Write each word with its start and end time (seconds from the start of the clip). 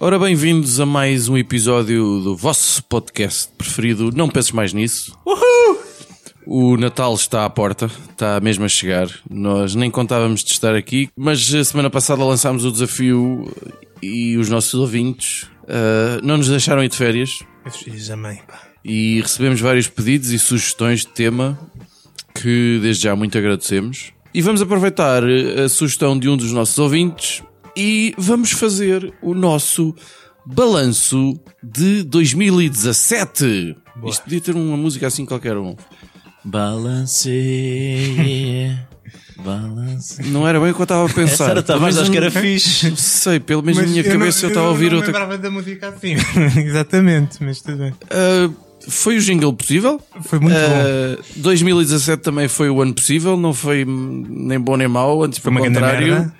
Ora, 0.00 0.18
bem-vindos 0.18 0.80
a 0.80 0.86
mais 0.86 1.28
um 1.28 1.36
episódio 1.36 2.20
do 2.20 2.34
vosso 2.34 2.82
podcast 2.84 3.52
preferido. 3.58 4.10
Não 4.10 4.28
penses 4.28 4.52
mais 4.52 4.72
nisso. 4.72 5.14
O 6.50 6.78
Natal 6.78 7.14
está 7.14 7.44
à 7.44 7.50
porta, 7.50 7.90
está 8.10 8.40
mesmo 8.40 8.64
a 8.64 8.68
chegar. 8.70 9.06
Nós 9.28 9.74
nem 9.74 9.90
contávamos 9.90 10.42
de 10.42 10.52
estar 10.52 10.74
aqui, 10.74 11.10
mas 11.14 11.54
a 11.54 11.62
semana 11.62 11.90
passada 11.90 12.24
lançámos 12.24 12.64
o 12.64 12.72
desafio 12.72 13.54
e 14.02 14.34
os 14.38 14.48
nossos 14.48 14.72
ouvintes 14.72 15.46
ah, 15.68 16.18
não 16.22 16.38
nos 16.38 16.48
deixaram 16.48 16.82
ir 16.82 16.88
de 16.88 16.96
férias 16.96 17.40
pá. 18.46 18.62
e 18.82 19.20
recebemos 19.20 19.60
vários 19.60 19.88
pedidos 19.88 20.30
e 20.30 20.38
sugestões 20.38 21.00
de 21.00 21.08
tema 21.08 21.58
que 22.34 22.78
desde 22.80 23.02
já 23.02 23.14
muito 23.14 23.36
agradecemos. 23.36 24.14
E 24.32 24.40
vamos 24.40 24.62
aproveitar 24.62 25.22
a 25.62 25.68
sugestão 25.68 26.18
de 26.18 26.30
um 26.30 26.36
dos 26.36 26.50
nossos 26.52 26.78
ouvintes 26.78 27.42
e 27.76 28.14
vamos 28.16 28.52
fazer 28.52 29.12
o 29.20 29.34
nosso 29.34 29.94
balanço 30.46 31.38
de 31.62 32.02
2017. 32.04 33.76
Isto 34.06 34.22
podia 34.22 34.40
ter 34.40 34.54
uma 34.54 34.78
música 34.78 35.08
assim 35.08 35.26
qualquer 35.26 35.58
um. 35.58 35.76
Balance. 36.44 37.28
Balance. 39.44 40.22
Não 40.30 40.46
era 40.48 40.58
bem 40.60 40.70
o 40.70 40.74
que 40.74 40.80
eu 40.80 40.84
estava 40.84 41.06
a 41.06 41.12
pensar. 41.12 41.44
Essa 41.44 41.50
era 41.52 41.62
talvez, 41.62 41.94
menos 41.94 41.98
acho 42.02 42.10
que 42.10 42.20
não- 42.20 42.26
era 42.26 42.40
fixe. 42.40 42.90
Não 42.90 42.96
sei, 42.96 43.38
pelo 43.40 43.62
menos 43.62 43.76
na 43.78 43.82
Mas 43.84 43.90
minha 43.92 44.02
eu 44.02 44.12
não- 44.12 44.18
cabeça 44.20 44.46
eu 44.46 44.48
estava 44.48 44.66
a 44.66 44.70
ouvir 44.70 44.90
não 44.90 44.96
outra 44.96 45.12
lembrava 45.12 45.38
da 45.38 45.50
música 45.50 45.88
assim. 45.88 46.14
Exatamente, 46.60 47.42
mas 47.42 47.60
tudo 47.60 47.78
bem. 47.78 47.94
Ah, 48.10 48.50
Foi 48.88 49.16
o 49.16 49.20
jingle 49.20 49.52
possível. 49.52 50.00
Foi 50.22 50.38
muito 50.40 50.54
bom. 50.54 50.60
Ah, 50.60 51.22
2017 51.36 52.22
também 52.22 52.48
foi 52.48 52.70
o 52.70 52.80
ano 52.82 52.94
possível, 52.94 53.36
não 53.36 53.52
foi 53.54 53.84
nem 53.86 54.58
bom 54.58 54.76
nem 54.76 54.88
mau, 54.88 55.22
antes 55.22 55.38
Foi 55.38 55.52
pelo 55.52 55.62
grande 55.64 55.78
contrário. 55.80 56.08
merda. 56.14 56.34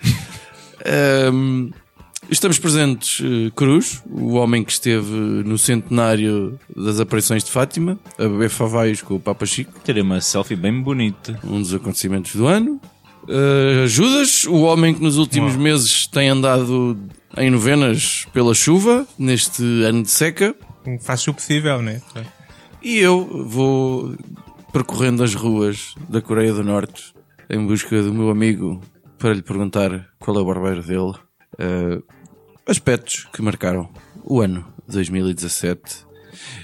Estamos 2.31 2.59
presentes 2.59 3.21
eh, 3.25 3.51
Cruz, 3.57 4.03
o 4.11 4.35
homem 4.35 4.63
que 4.63 4.71
esteve 4.73 5.11
no 5.11 5.57
centenário 5.57 6.59
das 6.77 7.01
aparições 7.01 7.43
de 7.43 7.51
Fátima, 7.51 7.99
a 8.19 8.23
beber 8.25 8.51
favaios 8.51 9.01
com 9.01 9.15
o 9.15 9.21
Papa 9.21 9.47
Chico, 9.47 9.73
Terei 9.83 10.03
uma 10.03 10.21
selfie 10.21 10.55
bem 10.55 10.83
bonita. 10.83 11.41
um 11.43 11.61
dos 11.61 11.73
acontecimentos 11.73 12.35
do 12.35 12.47
ano. 12.47 12.79
Ah, 13.29 13.87
Judas, 13.87 14.45
o 14.45 14.61
homem 14.63 14.95
que 14.95 15.03
nos 15.03 15.17
últimos 15.17 15.57
meses 15.57 16.07
tem 16.07 16.29
andado 16.29 16.99
em 17.37 17.51
novenas 17.51 18.27
pela 18.33 18.55
chuva, 18.55 19.07
neste 19.19 19.63
ano 19.85 20.03
de 20.03 20.11
seca. 20.11 20.55
Faz 21.01 21.27
o 21.29 21.35
possível, 21.35 21.81
né? 21.81 22.01
E 22.83 22.99
eu 22.99 23.47
vou 23.47 24.15
percorrendo 24.73 25.23
as 25.23 25.35
ruas 25.35 25.95
da 26.09 26.21
Coreia 26.21 26.53
do 26.53 26.63
Norte 26.63 27.15
em 27.49 27.67
busca 27.67 28.03
do 28.03 28.13
meu 28.13 28.29
amigo 28.31 28.83
para 29.19 29.33
lhe 29.33 29.43
perguntar 29.43 30.09
qual 30.19 30.37
é 30.37 30.41
o 30.41 30.45
barbeiro 30.45 30.83
dele. 30.83 31.15
Eh, 31.59 32.01
aspectos 32.69 33.27
que 33.33 33.41
marcaram 33.41 33.89
o 34.23 34.41
ano 34.41 34.67
2017. 34.87 36.07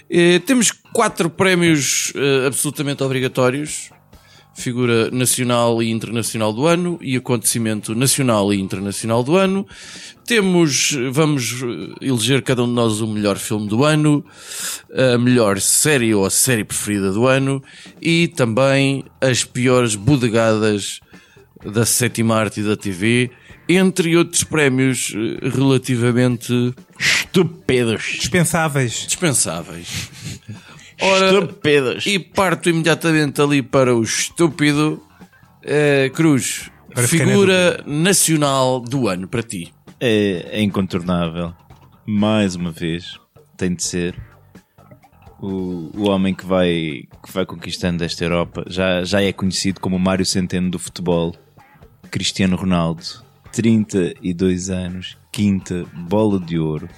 Eh, 0.09 0.39
temos 0.41 0.71
quatro 0.93 1.31
prémios 1.31 2.13
eh, 2.15 2.47
absolutamente 2.47 3.03
obrigatórios. 3.03 3.91
Figura 4.57 5.11
nacional 5.11 5.83
e 5.83 5.91
internacional 5.91 6.53
do 6.53 6.65
ano 6.65 6.97
e 7.03 7.17
acontecimento 7.17 7.93
nacional 7.93 8.55
e 8.55 8.61
internacional 8.61 9.25
do 9.25 9.37
ano. 9.37 9.67
Temos, 10.25 10.97
vamos 11.11 11.63
eh, 11.63 12.07
eleger 12.07 12.43
cada 12.43 12.63
um 12.63 12.67
de 12.67 12.73
nós 12.73 13.01
o 13.01 13.07
melhor 13.09 13.37
filme 13.37 13.67
do 13.67 13.83
ano, 13.85 14.25
a 15.15 15.19
melhor 15.19 15.59
série 15.61 16.15
ou 16.15 16.25
a 16.25 16.31
série 16.31 16.65
preferida 16.65 17.11
do 17.11 17.27
ano 17.27 17.63
e 18.01 18.29
também 18.29 19.05
as 19.21 19.43
piores 19.43 19.97
bodegadas 19.97 21.01
da 21.65 21.85
sétima 21.85 22.37
arte 22.37 22.61
e 22.61 22.63
da 22.63 22.77
TV, 22.77 23.31
entre 23.69 24.17
outros 24.17 24.45
prémios 24.45 25.13
eh, 25.15 25.49
relativamente 25.49 26.75
Estúpidos. 26.99 28.03
Dispensáveis. 28.21 29.07
dispensáveis. 29.07 30.11
Ora, 31.01 31.27
Estúpidos. 31.27 32.07
e 32.07 32.19
parto 32.19 32.69
imediatamente 32.69 33.41
ali 33.41 33.63
para 33.63 33.95
o 33.95 34.03
estúpido 34.03 35.03
eh, 35.63 36.11
Cruz, 36.15 36.71
na 36.95 37.03
figura 37.03 37.83
nacional 37.87 38.81
do 38.81 39.09
ano 39.09 39.27
para 39.27 39.43
ti. 39.43 39.73
É, 39.99 40.59
é 40.59 40.63
incontornável. 40.63 41.53
Mais 42.07 42.55
uma 42.55 42.71
vez, 42.71 43.19
tem 43.57 43.75
de 43.75 43.83
ser 43.83 44.15
o, 45.41 45.91
o 45.95 46.09
homem 46.09 46.35
que 46.35 46.45
vai, 46.47 47.05
que 47.25 47.33
vai 47.33 47.45
conquistando 47.45 48.05
esta 48.05 48.25
Europa. 48.25 48.65
Já, 48.69 49.05
já 49.05 49.23
é 49.23 49.33
conhecido 49.33 49.81
como 49.81 49.97
o 49.97 50.01
Mário 50.01 50.25
Centeno 50.25 50.71
do 50.71 50.79
futebol. 50.79 51.35
Cristiano 52.11 52.57
Ronaldo, 52.57 53.03
32 53.53 54.71
anos, 54.71 55.17
quinta 55.33 55.85
bola 56.09 56.39
de 56.41 56.59
ouro 56.59 56.89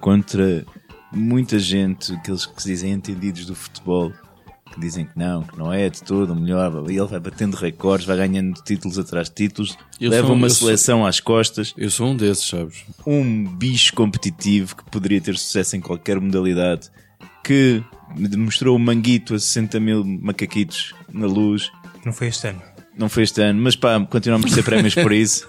contra 0.00 0.64
muita 1.12 1.58
gente, 1.58 2.12
aqueles 2.14 2.46
que 2.46 2.62
se 2.62 2.68
dizem 2.68 2.92
entendidos 2.92 3.44
do 3.46 3.54
futebol, 3.54 4.12
que 4.72 4.80
dizem 4.80 5.04
que 5.04 5.18
não, 5.18 5.42
que 5.42 5.58
não 5.58 5.72
é 5.72 5.88
de 5.90 6.02
todo 6.02 6.32
o 6.32 6.36
melhor. 6.36 6.72
E 6.90 6.96
ele 6.96 7.06
vai 7.06 7.18
batendo 7.20 7.56
recordes, 7.56 8.06
vai 8.06 8.16
ganhando 8.16 8.54
títulos 8.62 8.98
atrás 8.98 9.28
de 9.28 9.34
títulos, 9.34 9.76
Eu 10.00 10.10
leva 10.10 10.32
uma 10.32 10.46
eu 10.46 10.50
sou- 10.50 10.66
seleção 10.68 11.04
às 11.04 11.18
costas 11.20 11.74
Eu 11.76 11.90
sou 11.90 12.08
um 12.08 12.16
desses, 12.16 12.44
sabes? 12.48 12.84
um 13.06 13.44
bicho 13.44 13.92
competitivo 13.94 14.76
que 14.76 14.84
poderia 14.90 15.20
ter 15.20 15.36
sucesso 15.36 15.76
em 15.76 15.80
qualquer 15.80 16.20
modalidade, 16.20 16.88
que 17.44 17.82
demonstrou 18.16 18.76
o 18.76 18.78
manguito 18.78 19.34
a 19.34 19.38
60 19.38 19.80
mil 19.80 20.04
macaquitos 20.04 20.94
na 21.12 21.26
luz. 21.26 21.70
Não 22.04 22.12
foi 22.12 22.28
este 22.28 22.46
ano. 22.46 22.62
Não 23.00 23.08
foi 23.08 23.22
este 23.22 23.40
ano, 23.40 23.62
mas 23.62 23.74
pá, 23.74 23.98
continuamos 24.08 24.52
a 24.52 24.54
ter 24.54 24.62
prémios 24.62 24.94
por 24.94 25.10
isso. 25.10 25.48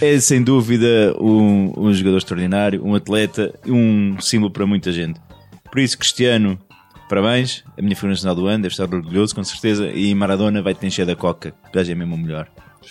É 0.00 0.20
sem 0.20 0.42
dúvida 0.42 1.14
um, 1.18 1.72
um 1.76 1.94
jogador 1.94 2.18
extraordinário, 2.18 2.84
um 2.84 2.94
atleta, 2.94 3.58
um 3.66 4.20
símbolo 4.20 4.50
para 4.52 4.66
muita 4.66 4.92
gente. 4.92 5.18
Por 5.70 5.80
isso, 5.80 5.96
Cristiano, 5.98 6.58
parabéns. 7.08 7.64
A 7.78 7.80
minha 7.82 7.94
figura 7.96 8.12
nacional 8.12 8.34
do 8.36 8.46
ano, 8.46 8.62
deve 8.62 8.72
estar 8.74 8.84
orgulhoso, 8.84 9.34
com 9.34 9.42
certeza. 9.42 9.86
E 9.90 10.14
Maradona 10.14 10.60
vai 10.62 10.74
te 10.74 10.86
encher 10.86 11.06
da 11.06 11.16
coca, 11.16 11.50
que 11.50 11.72
gajo 11.72 11.90
é 11.90 11.94
mesmo 11.94 12.14
o 12.14 12.18
melhor. 12.18 12.46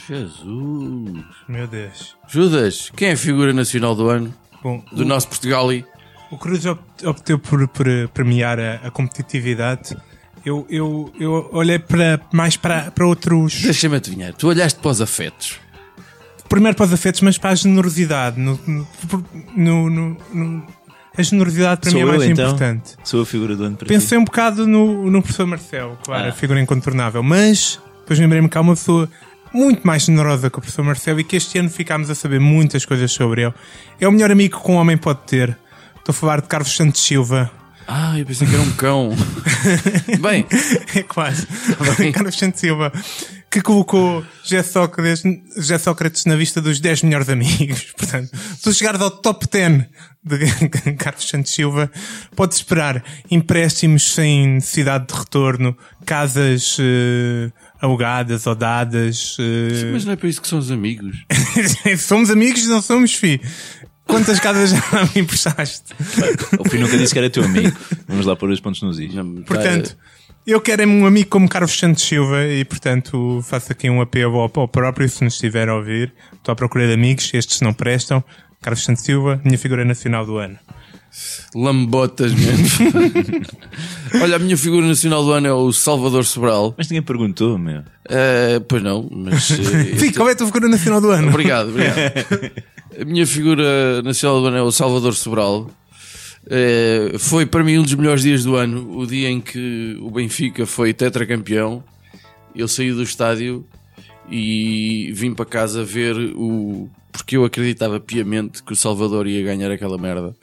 Jesus. 0.07 1.23
Meu 1.47 1.67
Deus. 1.67 2.16
Judas, 2.27 2.91
quem 2.95 3.09
é 3.09 3.12
a 3.13 3.17
figura 3.17 3.53
nacional 3.53 3.95
do 3.95 4.09
ano? 4.09 4.33
Bom, 4.63 4.83
Do 4.91 5.03
o, 5.03 5.06
nosso 5.06 5.27
Portugal 5.27 5.72
e 5.72 5.85
o 6.31 6.38
Cruz 6.38 6.66
opt- 6.66 7.06
optou 7.06 7.38
por, 7.39 7.67
por 7.67 7.85
premiar 8.13 8.59
a, 8.59 8.75
a 8.88 8.91
competitividade. 8.91 9.95
Eu, 10.45 10.66
eu, 10.69 11.11
eu 11.19 11.50
olhei 11.51 11.79
para, 11.79 12.19
mais 12.31 12.56
para, 12.56 12.91
para 12.91 13.06
outros. 13.07 13.61
Deixa-me 13.61 13.95
adivinhar, 13.95 14.33
tu 14.33 14.47
olhaste 14.47 14.79
para 14.79 14.91
os 14.91 15.01
afetos. 15.01 15.59
Primeiro 16.47 16.78
para 16.78 16.85
os 16.85 16.94
afetos, 16.94 17.22
mas 17.22 17.38
para 17.38 17.50
a 17.50 17.56
generosidade. 17.56 18.39
No, 18.39 18.59
no, 19.56 19.89
no- 19.89 20.17
no- 20.33 20.67
a 21.17 21.22
generosidade 21.23 21.81
para 21.81 21.91
Sou 21.91 22.00
mim 22.00 22.06
é 22.06 22.09
eu, 22.09 22.17
mais 22.17 22.29
então? 22.29 22.45
importante. 22.45 22.95
Sou 23.03 23.22
a 23.22 23.25
figura 23.25 23.56
do 23.56 23.63
ano 23.63 23.78
para 23.78 23.88
ti. 23.88 23.94
Pensei 23.94 24.17
um 24.17 24.23
bocado 24.25 24.67
no, 24.67 25.09
no 25.09 25.22
professor 25.22 25.47
Marcelo, 25.47 25.97
claro, 26.03 26.25
Ah. 26.25 26.29
a 26.29 26.31
figura 26.33 26.59
incontornável, 26.62 27.23
mas 27.23 27.79
depois 28.01 28.19
lembrei-me 28.19 28.47
que 28.50 28.57
há 28.57 28.62
uma 28.62 28.75
pessoa 28.75 29.09
muito 29.53 29.88
mais 29.88 30.03
generosa 30.03 30.50
que 30.50 30.57
o 30.57 30.62
professor 30.62 30.83
Marcelo 30.83 31.19
e 31.22 31.23
que 31.23 31.38
este 31.38 31.57
ano 31.57 31.69
ficámos 31.69 32.09
a 32.09 32.16
saber 32.16 32.39
muitas 32.41 32.83
coisas 32.85 33.12
sobre 33.12 33.44
ele. 33.44 33.53
É 34.00 34.07
o 34.07 34.12
melhor 34.12 34.29
amigo 34.29 34.62
que 34.62 34.69
um 34.72 34.75
homem 34.75 34.97
pode 34.97 35.22
ter. 35.25 35.57
Estou 35.97 36.12
a 36.12 36.13
falar 36.13 36.41
de 36.41 36.47
Carlos 36.47 36.75
Santos 36.75 37.01
Silva. 37.01 37.50
Ah, 37.88 38.18
eu 38.18 38.25
pensei 38.25 38.47
que 38.47 38.53
era 38.53 38.63
um 38.63 38.72
cão. 38.72 39.16
Bem, 40.22 40.46
É 40.96 41.03
quase. 41.03 41.47
bem. 41.97 42.12
Carlos 42.12 42.35
Santos 42.38 42.59
Silva. 42.59 42.91
Que 43.51 43.62
colocou 43.62 44.25
José 44.44 44.62
Sócrates, 44.63 45.23
Sócrates 45.81 46.25
na 46.25 46.36
vista 46.36 46.60
dos 46.62 46.80
10 46.81 47.04
melhores 47.04 47.30
amigos. 47.30 47.94
Portanto, 47.98 48.30
se 48.36 48.62
tu 48.63 48.74
chegares 48.74 49.00
ao 49.00 49.10
top 49.10 49.48
10 49.50 49.86
de 50.24 50.94
Carlos 50.98 51.25
Santos 51.30 51.54
Silva, 51.54 51.89
podes 52.36 52.57
esperar 52.57 53.01
empréstimos 53.31 54.13
sem 54.13 54.48
necessidade 54.56 55.07
de 55.07 55.13
retorno, 55.13 55.77
casas 56.06 56.75
eh, 56.81 57.50
alugadas 57.80 58.45
ou 58.45 58.56
dadas. 58.56 59.38
eh, 59.39 59.92
mas 59.94 60.04
não 60.04 60.13
é 60.13 60.15
para 60.18 60.27
isso 60.27 60.42
que 60.42 60.48
são 60.50 60.60
os 60.60 60.69
amigos. 60.71 61.15
somos 62.00 62.30
amigos, 62.31 62.68
não 62.68 62.81
somos, 62.81 63.13
fi. 63.13 63.39
Quantas 64.07 64.40
casas 64.40 64.69
já 64.69 65.06
me 65.13 65.22
emprestaste? 65.22 65.94
O 66.60 66.69
Fih 66.69 66.78
nunca 66.78 66.98
disse 66.98 67.13
que 67.13 67.19
era 67.19 67.30
teu 67.30 67.44
amigo. 67.44 67.75
Vamos 68.07 68.25
lá 68.25 68.36
pôr 68.36 68.50
os 68.50 68.60
pontos 68.60 68.81
nos 68.81 69.00
is. 69.00 69.13
Portanto, 69.46 69.98
eu 70.46 70.62
quero 70.62 70.84
é 70.84 70.86
um 70.86 71.06
amigo 71.06 71.30
como 71.30 71.50
Carlos 71.50 71.78
Santos 71.78 72.04
Silva 72.04 72.46
e, 72.46 72.63
portanto, 72.63 73.44
faço 73.44 73.72
aqui 73.72 73.90
um 73.90 74.00
apelo 74.00 74.40
ao, 74.40 74.52
ao 74.56 74.68
próprio, 74.68 75.10
se 75.10 75.24
nos 75.24 75.34
estiver 75.34 75.69
a 75.69 75.75
ouvir. 75.75 76.13
Estou 76.34 76.54
à 76.54 76.56
procura 76.56 76.88
de 76.88 76.94
amigos, 76.94 77.34
estes 77.34 77.62
não 77.62 77.74
prestam. 77.74 78.24
Carlos 78.62 78.84
Santos 78.84 79.04
Silva, 79.04 79.42
minha 79.44 79.57
figura 79.57 79.84
nacional 79.84 80.25
do 80.25 80.38
ano. 80.38 80.58
Lambotas 81.53 82.33
mesmo. 82.33 82.67
Olha, 84.21 84.35
a 84.35 84.39
minha 84.39 84.57
figura 84.57 84.85
nacional 84.85 85.23
do 85.23 85.31
ano 85.31 85.47
é 85.47 85.53
o 85.53 85.71
Salvador 85.71 86.25
Sobral. 86.25 86.73
Mas 86.77 86.89
ninguém 86.89 87.01
perguntou, 87.01 87.57
meu. 87.57 87.83
Eh, 88.09 88.62
pois 88.67 88.83
não, 88.83 89.07
mas. 89.12 89.51
eh, 89.57 89.97
Sim, 89.97 90.12
qual 90.12 90.29
é 90.29 90.33
a 90.33 90.35
tua 90.35 90.47
figura 90.47 90.67
nacional 90.67 91.01
do 91.01 91.09
ano? 91.09 91.29
Obrigado, 91.29 91.69
obrigado. 91.69 91.95
A 92.97 93.03
minha 93.03 93.27
figura 93.27 94.01
nacional 94.03 94.39
do 94.39 94.47
ano 94.47 94.57
é 94.57 94.62
o 94.62 94.71
Salvador 94.71 95.13
Sobral. 95.15 95.69
Eh, 96.47 97.15
foi 97.17 97.45
para 97.45 97.63
mim 97.63 97.79
um 97.79 97.83
dos 97.83 97.94
melhores 97.95 98.21
dias 98.21 98.44
do 98.44 98.56
ano, 98.56 98.97
o 98.97 99.06
dia 99.06 99.29
em 99.29 99.41
que 99.41 99.97
o 100.00 100.09
Benfica 100.12 100.65
foi 100.65 100.94
tetracampeão. 100.94 101.83
Eu 102.56 102.69
saí 102.69 102.94
do 102.94 103.03
estádio 103.03 103.65
e 104.29 105.12
vim 105.13 105.33
para 105.33 105.45
casa 105.45 105.83
ver 105.83 106.15
o. 106.35 106.89
Porque 107.12 107.38
eu 107.38 107.45
acreditava 107.45 108.00
piamente 108.00 108.63
que 108.63 108.73
o 108.73 108.75
Salvador 108.75 109.27
ia 109.27 109.44
ganhar 109.44 109.71
aquela 109.71 109.97
merda. 109.97 110.35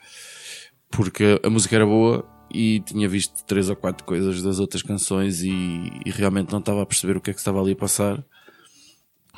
Porque 0.93 1.41
a 1.43 1.51
música 1.51 1.75
era 1.75 1.87
boa 1.87 2.25
e 2.53 2.81
tinha 2.81 3.09
visto 3.09 3.45
três 3.45 3.69
ou 3.69 3.77
quatro 3.77 4.05
coisas 4.05 4.43
das 4.43 4.61
outras 4.61 4.83
canções 4.83 5.43
e, 5.43 5.51
e 6.05 6.11
realmente 6.11 6.53
não 6.53 6.61
estava 6.61 6.83
a 6.83 6.87
perceber 6.87 7.17
o 7.17 7.21
que 7.21 7.31
é 7.31 7.33
que 7.33 7.41
estava 7.41 7.61
ali 7.61 7.73
a 7.73 7.77
passar 7.77 8.25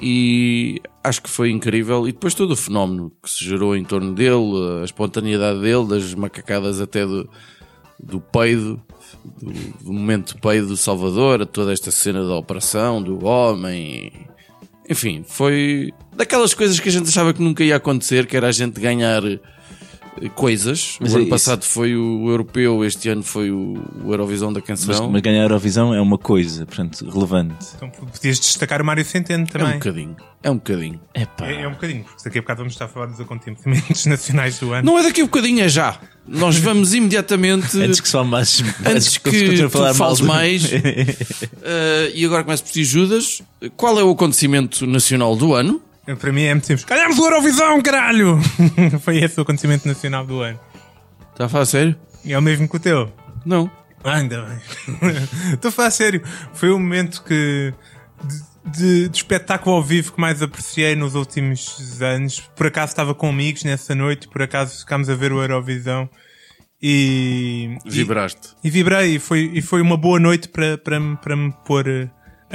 e 0.01 0.81
acho 1.03 1.23
que 1.23 1.31
foi 1.31 1.51
incrível. 1.51 2.09
E 2.09 2.13
depois 2.13 2.35
todo 2.35 2.53
o 2.53 2.57
fenómeno 2.57 3.13
que 3.23 3.31
se 3.31 3.45
gerou 3.45 3.77
em 3.77 3.85
torno 3.85 4.13
dele, 4.15 4.81
a 4.81 4.85
espontaneidade 4.85 5.61
dele, 5.61 5.87
das 5.87 6.15
macacadas 6.15 6.81
até 6.81 7.07
do, 7.07 7.29
do 8.03 8.21
peido, 8.21 8.83
do, 9.41 9.53
do 9.53 9.93
momento 9.93 10.37
peido 10.41 10.69
do 10.69 10.77
Salvador, 10.77 11.47
toda 11.47 11.73
esta 11.73 11.91
cena 11.91 12.27
da 12.27 12.37
operação, 12.37 13.03
do 13.03 13.25
homem. 13.25 14.13
Enfim, 14.89 15.25
foi 15.27 15.93
daquelas 16.15 16.53
coisas 16.53 16.79
que 16.79 16.89
a 16.89 16.93
gente 16.93 17.09
achava 17.09 17.33
que 17.33 17.43
nunca 17.43 17.65
ia 17.65 17.77
acontecer, 17.77 18.27
que 18.27 18.37
era 18.37 18.49
a 18.49 18.53
gente 18.53 18.81
ganhar 18.81 19.23
coisas. 20.35 20.97
Mas 21.01 21.13
o 21.13 21.15
é 21.15 21.17
ano 21.17 21.23
isso. 21.25 21.31
passado 21.31 21.65
foi 21.65 21.97
o 21.97 22.29
europeu, 22.29 22.85
este 22.85 23.09
ano 23.09 23.23
foi 23.23 23.51
o, 23.51 23.75
o 24.05 24.13
Eurovisão 24.13 24.53
da 24.53 24.61
canção. 24.61 25.11
mas 25.11 25.23
ganhar 25.23 25.41
a 25.41 25.45
Eurovisão 25.45 25.95
é 25.95 26.01
uma 26.01 26.19
coisa, 26.19 26.67
portanto, 26.67 27.09
relevante. 27.09 27.67
Então 27.77 27.91
podias 27.91 28.39
destacar 28.41 28.81
o 28.83 28.85
Mário 28.85 29.05
Centeno 29.05 29.43
é 29.43 29.45
um 29.45 29.47
também. 29.47 29.73
bocadinho. 29.75 30.17
É 30.43 30.51
um 30.51 30.57
bocadinho. 30.57 31.01
Epá. 31.15 31.47
É, 31.47 31.63
é 31.63 31.69
um 31.69 31.73
bocadinho, 31.73 32.05
porque 32.05 32.23
daqui 32.23 32.39
a 32.39 32.43
bocado 32.43 32.59
vamos 32.59 32.75
estar 32.75 32.85
a 32.85 32.89
falar 32.89 33.07
dos 33.07 33.21
acontecimentos 33.21 34.05
nacionais 34.07 34.59
do 34.59 34.73
ano. 34.73 34.85
Não 34.85 34.99
é 34.99 35.03
daqui 35.03 35.23
a 35.23 35.25
bocadinho, 35.25 35.63
é 35.65 35.69
já. 35.69 35.99
Nós 36.27 36.57
vamos 36.57 36.93
imediatamente. 36.93 37.77
Antes 37.81 38.01
que 38.01 38.09
só 38.09 38.23
mais. 38.23 38.63
Antes 38.85 39.17
que 39.17 39.57
tu 39.57 39.71
fales 39.71 40.21
mais. 40.21 40.71
eh, 41.63 42.13
e 42.15 42.25
agora 42.25 42.45
começo 42.45 42.63
por 42.63 42.73
ti, 42.73 42.85
Judas. 42.85 43.43
Qual 43.77 43.99
é 43.99 44.05
o 44.05 44.11
acontecimento 44.11 44.87
nacional 44.87 45.35
do 45.35 45.55
ano? 45.55 45.81
Para 46.19 46.33
mim 46.33 46.43
é 46.43 46.53
muito 46.55 46.67
simples. 46.67 46.85
Ganhamos 46.85 47.19
o 47.19 47.25
Eurovisão, 47.25 47.81
caralho! 47.83 48.39
Foi 49.01 49.17
esse 49.19 49.39
o 49.39 49.43
acontecimento 49.43 49.87
nacional 49.89 50.27
do 50.27 50.41
ano. 50.41 50.61
Está 51.33 51.47
a 51.47 51.49
falar 51.49 51.67
sério? 51.67 51.97
E 52.25 52.33
é 52.33 52.39
o 52.39 52.43
mesmo 52.43 52.69
que 52.69 52.77
o 52.77 52.81
teu. 52.81 53.13
Não. 53.45 53.71
Ah, 54.05 54.17
ainda 54.17 54.43
bem. 54.43 54.59
Estou 55.55 55.71
a 55.71 55.73
falar 55.73 55.91
sério. 55.91 56.23
Foi 56.53 56.71
o 56.71 56.79
momento 56.79 57.23
que. 57.25 57.73
De, 58.23 58.55
de- 58.71 59.09
de 59.11 59.17
espetáculo 59.17 59.77
ao 59.77 59.83
vivo 59.83 60.13
que 60.13 60.21
mais 60.21 60.41
apreciei 60.43 60.95
nos 60.95 61.15
últimos 61.15 62.01
anos. 62.03 62.41
Por 62.57 62.67
acaso 62.67 62.93
estava 62.93 63.15
com 63.15 63.29
amigos 63.29 63.63
nessa 63.65 63.95
noite, 63.95 64.29
por 64.29 64.41
acaso 64.43 64.81
ficámos 64.81 65.09
a 65.11 65.15
ver 65.15 65.33
o 65.33 65.41
Eurovisão 65.43 66.09
e. 66.83 67.77
e- 67.85 67.91
Vibraste. 67.91 68.49
E, 68.63 68.71
vibrei, 68.71 69.17
e 69.17 69.19
foi, 69.19 69.51
e 69.55 69.63
foi 69.63 69.81
uma 69.81 69.97
boa 69.97 70.19
noite 70.21 70.49
para, 70.49 70.77
para, 70.79 71.01
me- 71.01 71.17
para 71.17 71.37
me 71.37 71.53
pôr 71.67 71.87
eh, 71.89 72.09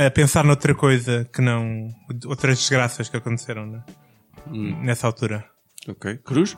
a 0.07 0.09
pensar 0.09 0.45
noutra 0.45 0.73
coisa 0.73 1.29
que 1.33 1.41
não. 1.41 1.89
outras 2.25 2.59
desgraças 2.59 3.09
que 3.09 3.17
aconteceram 3.17 3.65
né? 3.65 3.83
nessa 4.81 5.05
altura. 5.07 5.45
Ok. 5.87 6.17
Cruz? 6.23 6.57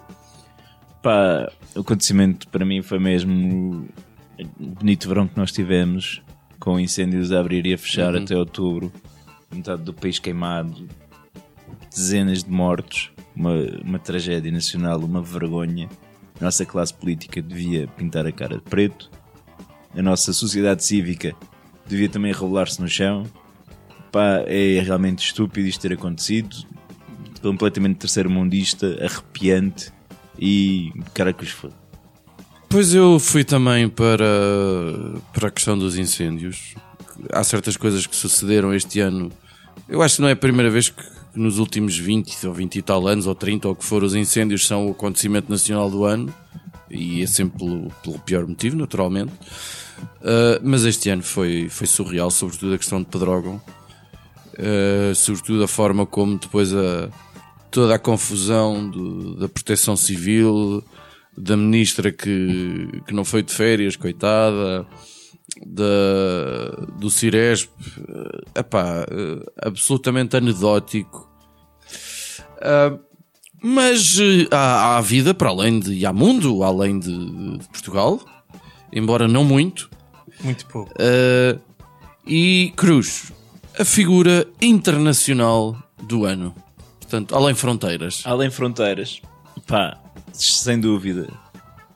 Pá, 1.02 1.52
o 1.76 1.80
acontecimento 1.80 2.48
para 2.50 2.64
mim 2.64 2.84
foi 2.84 3.00
mesmo 3.00 3.88
o 4.60 4.68
bonito 4.68 5.08
verão 5.08 5.28
que 5.28 5.38
nós 5.38 5.52
tivemos, 5.52 6.22
com 6.60 6.80
incêndios 6.80 7.32
a 7.32 7.40
abrir 7.40 7.66
e 7.66 7.74
a 7.74 7.78
fechar 7.78 8.16
até 8.16 8.36
outubro, 8.36 8.92
metade 9.52 9.82
do 9.82 9.94
país 9.94 10.20
queimado, 10.20 10.88
dezenas 11.90 12.44
de 12.44 12.52
mortos, 12.52 13.12
uma, 13.36 13.56
uma 13.84 14.00
tragédia 14.00 14.52
nacional, 14.52 15.00
uma 15.00 15.22
vergonha. 15.22 15.90
A 16.40 16.44
nossa 16.46 16.66
classe 16.66 16.94
política 16.94 17.42
devia 17.42 17.88
pintar 17.88 18.26
a 18.28 18.32
cara 18.32 18.58
de 18.58 18.64
preto, 18.64 19.10
a 19.96 20.02
nossa 20.02 20.32
sociedade 20.32 20.84
cívica 20.84 21.36
devia 21.92 22.10
também 22.10 22.32
revelar-se 22.32 22.82
no 22.82 22.88
chão. 22.88 23.26
Pá, 24.12 24.44
é 24.48 24.82
realmente 24.82 25.20
estúpido 25.20 25.68
isto 25.68 25.82
ter 25.82 25.94
acontecido, 25.94 26.56
completamente 27.42 27.98
terceiro 27.98 28.30
mundista, 28.30 28.98
arrepiante 29.04 29.92
e 30.38 30.92
cara 31.14 31.32
que 31.32 31.44
os 31.44 31.52
foda. 31.52 31.76
Pois 32.68 32.94
eu 32.94 33.20
fui 33.20 33.44
também 33.44 33.90
para, 33.90 34.26
para 35.34 35.50
a 35.50 35.52
questão 35.52 35.78
dos 35.78 35.98
incêndios. 35.98 36.76
Há 37.32 37.44
certas 37.44 37.76
coisas 37.76 38.08
que 38.08 38.16
sucederam 38.16 38.74
este 38.74 39.00
ano. 39.02 39.30
Eu 39.88 40.02
acho 40.02 40.16
que 40.16 40.22
não 40.22 40.30
é 40.30 40.32
a 40.32 40.38
primeira 40.38 40.70
vez 40.70 40.90
que 40.90 41.04
nos 41.36 41.58
últimos 41.60 41.98
20 41.98 42.48
ou 42.48 42.54
20 42.54 42.76
e 42.78 42.82
tal 42.82 43.08
anos, 43.08 43.28
ou 43.28 43.36
30, 43.36 43.68
ou 43.68 43.76
que 43.76 43.84
for, 43.84 44.04
os 44.04 44.16
incêndios 44.16 44.66
são 44.66 44.88
o 44.88 44.92
acontecimento 44.92 45.50
nacional 45.50 45.90
do 45.90 46.06
ano. 46.06 46.34
E 46.90 47.22
é 47.22 47.28
sempre 47.28 47.60
pelo, 47.60 47.92
pelo 48.04 48.20
pior 48.20 48.48
motivo, 48.48 48.76
naturalmente. 48.78 49.32
Uh, 50.22 50.60
mas 50.64 50.84
este 50.86 51.10
ano 51.10 51.24
foi, 51.24 51.68
foi 51.70 51.88
surreal, 51.88 52.30
sobretudo 52.32 52.74
a 52.74 52.78
questão 52.78 53.00
de 53.02 53.08
Pedrógão. 53.08 53.62
Uh, 54.54 55.16
sobretudo 55.16 55.64
a 55.64 55.68
forma 55.68 56.06
como 56.06 56.38
depois 56.38 56.74
a, 56.74 57.10
toda 57.72 57.96
a 57.96 58.00
confusão 58.00 58.90
do- 58.90 59.36
da 59.36 59.48
proteção 59.50 59.96
civil, 59.96 60.84
da 61.38 61.56
ministra 61.56 62.12
que, 62.12 63.02
que 63.08 63.14
não 63.14 63.24
foi 63.24 63.42
de 63.42 63.54
férias, 63.54 63.96
coitada, 63.96 64.86
da, 65.66 66.86
do 66.98 67.10
Ciresp, 67.10 67.70
eh, 67.98 68.60
epá, 68.60 69.06
eh, 69.10 69.52
absolutamente 69.64 70.36
anedótico. 70.36 71.30
Ah, 72.62 72.98
mas 73.64 74.18
há, 74.52 74.98
há 74.98 75.02
vida 75.02 75.34
para 75.34 75.50
além 75.50 75.80
de, 75.80 75.94
e 75.94 76.06
há 76.06 76.12
mundo 76.14 76.64
além 76.64 77.00
de, 77.00 77.58
de 77.58 77.68
Portugal, 77.70 78.20
embora 78.92 79.28
não 79.28 79.44
muito. 79.44 79.90
Muito 80.44 80.66
pouco. 80.66 80.92
Uh, 80.94 81.60
e 82.26 82.74
Cruz, 82.76 83.32
a 83.80 83.86
figura 83.86 84.48
internacional 84.62 85.78
do 86.04 86.26
ano. 86.26 86.56
Portanto, 87.00 87.36
além 87.36 87.54
fronteiras. 87.54 88.22
Além 88.26 88.50
fronteiras, 88.50 89.22
pá, 89.68 89.98
sem 90.34 90.80
dúvida, 90.80 91.28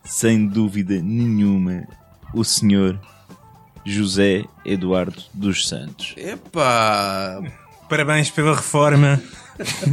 sem 0.04 0.48
dúvida 0.48 1.02
nenhuma, 1.02 1.88
o 2.34 2.44
senhor 2.44 3.00
José 3.86 4.44
Eduardo 4.66 5.24
dos 5.34 5.68
Santos. 5.68 6.14
Epá! 6.18 7.42
Parabéns 7.88 8.32
pela 8.32 8.56
reforma. 8.56 9.22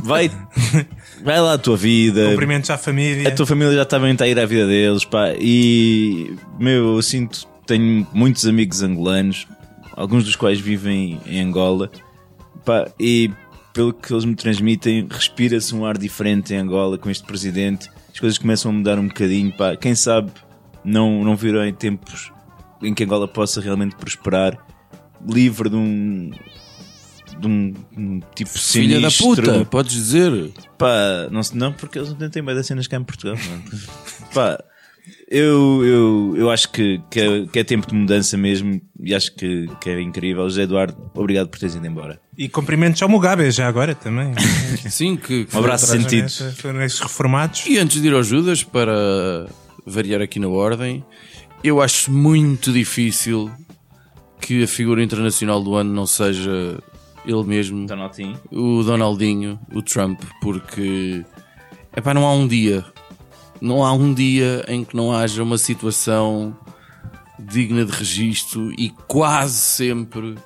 Vai, 0.02 0.30
vai 1.22 1.40
lá 1.40 1.54
a 1.54 1.58
tua 1.58 1.76
vida. 1.76 2.30
Cumprimentos 2.30 2.70
à 2.70 2.78
família. 2.78 3.28
A 3.28 3.34
tua 3.34 3.46
família 3.46 3.74
já 3.74 3.82
está 3.82 3.98
bem 3.98 4.16
a 4.18 4.26
ir 4.26 4.38
à 4.38 4.46
vida 4.46 4.66
deles, 4.66 5.04
pá. 5.04 5.32
E, 5.38 6.34
meu, 6.58 6.96
eu 6.96 7.02
sinto, 7.02 7.46
tenho 7.66 8.06
muitos 8.12 8.46
amigos 8.46 8.82
angolanos, 8.82 9.46
alguns 9.96 10.24
dos 10.24 10.36
quais 10.36 10.60
vivem 10.60 11.20
em 11.26 11.40
Angola, 11.40 11.90
pá. 12.64 12.90
E 12.98 13.30
pelo 13.72 13.92
que 13.92 14.12
eles 14.12 14.24
me 14.24 14.34
transmitem, 14.34 15.06
respira-se 15.10 15.74
um 15.74 15.84
ar 15.84 15.96
diferente 15.96 16.52
em 16.52 16.58
Angola 16.58 16.98
com 16.98 17.08
este 17.08 17.24
presidente. 17.24 17.88
As 18.12 18.20
coisas 18.20 18.38
começam 18.38 18.70
a 18.70 18.74
mudar 18.74 18.98
um 18.98 19.08
bocadinho, 19.08 19.52
pá. 19.56 19.76
Quem 19.76 19.94
sabe 19.94 20.30
não, 20.84 21.24
não 21.24 21.36
virão 21.36 21.64
em 21.64 21.72
tempos 21.72 22.30
em 22.82 22.92
que 22.92 23.04
Angola 23.04 23.28
possa 23.28 23.60
realmente 23.60 23.94
prosperar, 23.94 24.58
livre 25.26 25.70
de 25.70 25.76
um. 25.76 26.30
De 27.38 27.46
um, 27.46 27.74
um 27.96 28.20
tipo 28.34 28.50
Filha 28.50 29.00
da 29.00 29.10
sinistro. 29.10 29.52
puta, 29.52 29.64
podes 29.64 29.92
dizer. 29.92 30.52
Pá, 30.78 31.28
não, 31.30 31.40
não 31.54 31.72
porque 31.72 31.98
eles 31.98 32.14
não 32.16 32.30
têm 32.30 32.42
bem 32.42 32.54
das 32.54 32.66
cenas 32.66 32.86
cá 32.86 32.96
em 32.96 33.04
Portugal. 33.04 33.36
mano. 33.36 33.62
Pá, 34.34 34.62
eu, 35.28 35.84
eu, 35.84 36.34
eu 36.36 36.50
acho 36.50 36.70
que, 36.70 37.00
que, 37.10 37.20
é, 37.20 37.46
que 37.46 37.58
é 37.58 37.64
tempo 37.64 37.86
de 37.86 37.94
mudança 37.94 38.36
mesmo 38.36 38.80
e 39.00 39.14
acho 39.14 39.34
que, 39.34 39.66
que 39.80 39.90
é 39.90 40.00
incrível. 40.00 40.44
José 40.44 40.62
Eduardo, 40.62 41.10
obrigado 41.14 41.48
por 41.48 41.58
teres 41.58 41.74
ido 41.74 41.86
embora. 41.86 42.20
E 42.36 42.48
cumprimentos 42.48 43.02
ao 43.02 43.08
Mugabe 43.08 43.50
já 43.50 43.66
agora 43.66 43.94
também. 43.94 44.32
Sim, 44.90 45.16
que, 45.16 45.46
que 45.46 45.56
Um 45.56 45.60
abraço 45.60 45.86
sentido. 45.86 46.28
Foram 46.56 46.82
esses 46.82 47.00
reformados. 47.00 47.64
E 47.66 47.78
antes 47.78 48.00
de 48.00 48.08
ir 48.08 48.14
ao 48.14 48.22
Judas, 48.22 48.62
para 48.62 49.48
variar 49.86 50.20
aqui 50.20 50.38
na 50.38 50.48
ordem, 50.48 51.04
eu 51.64 51.80
acho 51.80 52.12
muito 52.12 52.72
difícil 52.72 53.50
que 54.40 54.64
a 54.64 54.66
figura 54.66 55.02
internacional 55.02 55.62
do 55.62 55.74
ano 55.74 55.92
não 55.94 56.06
seja 56.06 56.78
ele 57.24 57.44
mesmo, 57.44 57.86
Donatinho. 57.86 58.38
o 58.50 58.82
Donaldinho, 58.82 59.58
o 59.72 59.82
Trump, 59.82 60.20
porque 60.40 61.24
epá, 61.96 62.12
não 62.12 62.26
há 62.26 62.34
um 62.34 62.46
dia, 62.46 62.84
não 63.60 63.84
há 63.84 63.92
um 63.92 64.12
dia 64.12 64.64
em 64.68 64.84
que 64.84 64.96
não 64.96 65.12
haja 65.12 65.42
uma 65.42 65.58
situação 65.58 66.56
digna 67.38 67.84
de 67.84 67.92
registro 67.92 68.72
e 68.78 68.90
quase 69.06 69.56
sempre 69.56 70.36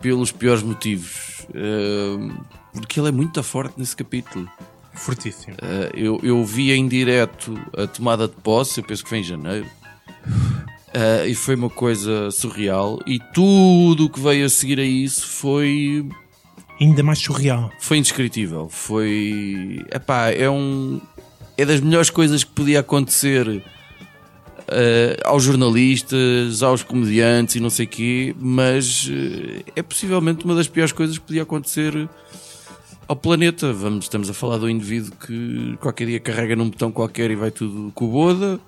pelos 0.00 0.30
piores 0.30 0.62
motivos. 0.62 1.46
Porque 2.72 2.98
ele 2.98 3.08
é 3.08 3.12
muito 3.12 3.42
forte 3.42 3.78
nesse 3.78 3.96
capítulo. 3.96 4.50
Fortíssimo. 4.92 5.54
Uh, 5.54 5.90
eu, 5.94 6.20
eu 6.22 6.44
vi 6.44 6.72
em 6.72 6.86
direto 6.86 7.58
a 7.76 7.86
tomada 7.86 8.28
de 8.28 8.34
posse, 8.34 8.80
eu 8.80 8.84
penso 8.84 9.02
que 9.02 9.08
foi 9.08 9.18
em 9.18 9.24
janeiro. 9.24 9.66
Uh, 10.94 11.26
e 11.26 11.34
foi 11.34 11.56
uma 11.56 11.68
coisa 11.68 12.30
surreal. 12.30 13.00
E 13.04 13.18
tudo 13.32 14.04
o 14.06 14.10
que 14.10 14.20
veio 14.20 14.46
a 14.46 14.48
seguir 14.48 14.78
a 14.78 14.84
isso 14.84 15.26
foi. 15.26 16.06
Ainda 16.80 17.02
mais 17.02 17.18
surreal. 17.18 17.70
Foi 17.80 17.98
indescritível. 17.98 18.68
Foi. 18.68 19.84
Epá, 19.92 20.30
é 20.30 20.48
um. 20.48 21.00
É 21.56 21.64
das 21.64 21.80
melhores 21.80 22.10
coisas 22.10 22.44
que 22.44 22.50
podia 22.50 22.80
acontecer 22.80 23.46
uh, 23.48 23.62
aos 25.24 25.42
jornalistas, 25.42 26.62
aos 26.62 26.82
comediantes 26.82 27.56
e 27.56 27.60
não 27.60 27.70
sei 27.70 27.86
o 27.86 27.88
quê, 27.88 28.34
mas 28.38 29.06
uh, 29.06 29.64
é 29.74 29.82
possivelmente 29.82 30.44
uma 30.44 30.54
das 30.54 30.68
piores 30.68 30.92
coisas 30.92 31.18
que 31.18 31.24
podia 31.24 31.42
acontecer 31.42 32.08
ao 33.06 33.16
planeta. 33.16 33.72
Vamos, 33.72 34.04
estamos 34.04 34.30
a 34.30 34.34
falar 34.34 34.58
do 34.58 34.68
indivíduo 34.68 35.12
que 35.26 35.76
qualquer 35.80 36.06
dia 36.06 36.20
carrega 36.20 36.56
num 36.56 36.70
botão 36.70 36.90
qualquer 36.90 37.30
e 37.30 37.36
vai 37.36 37.50
tudo 37.50 37.90
com 37.94 38.06
o 38.06 38.08
boda. 38.08 38.60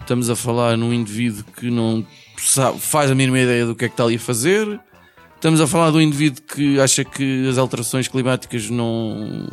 Estamos 0.00 0.28
a 0.28 0.36
falar 0.36 0.76
num 0.76 0.92
indivíduo 0.92 1.44
que 1.56 1.70
não 1.70 2.04
sabe, 2.36 2.80
faz 2.80 3.10
a 3.10 3.14
mínima 3.14 3.38
ideia 3.38 3.66
do 3.66 3.74
que 3.74 3.84
é 3.84 3.88
que 3.88 3.94
está 3.94 4.04
ali 4.04 4.16
a 4.16 4.20
fazer. 4.20 4.80
Estamos 5.36 5.60
a 5.60 5.66
falar 5.66 5.90
de 5.90 5.96
um 5.96 6.00
indivíduo 6.00 6.42
que 6.42 6.80
acha 6.80 7.04
que 7.04 7.48
as 7.48 7.58
alterações 7.58 8.08
climáticas 8.08 8.68
não. 8.68 9.48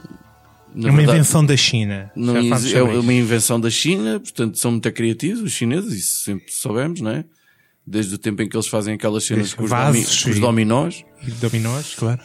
É 0.75 0.80
uma 0.80 0.98
verdade, 0.98 1.20
invenção 1.20 1.46
da 1.46 1.56
China. 1.56 2.12
Não, 2.16 2.36
é 2.36 2.84
uma 2.84 3.13
invenção 3.13 3.60
da 3.60 3.70
China, 3.70 4.20
portanto 4.20 4.58
são 4.58 4.72
muito 4.72 4.92
criativos 4.92 5.42
os 5.42 5.51
chineses, 5.51 5.94
isso 5.94 6.24
sempre 6.24 6.51
soubemos, 6.51 7.01
não 7.01 7.12
é? 7.12 7.25
Desde 7.86 8.13
o 8.16 8.18
tempo 8.18 8.42
em 8.42 8.50
que 8.50 8.56
eles 8.56 8.68
fazem 8.68 8.96
aquelas 8.96 9.24
cenas 9.24 9.54
com 9.54 9.63
os, 9.63 9.70
domi 9.70 10.04
com 10.04 10.30
os 10.30 10.39
dominós. 10.39 11.06
E 11.25 11.32
dominós, 11.32 11.96
claro. 11.96 12.20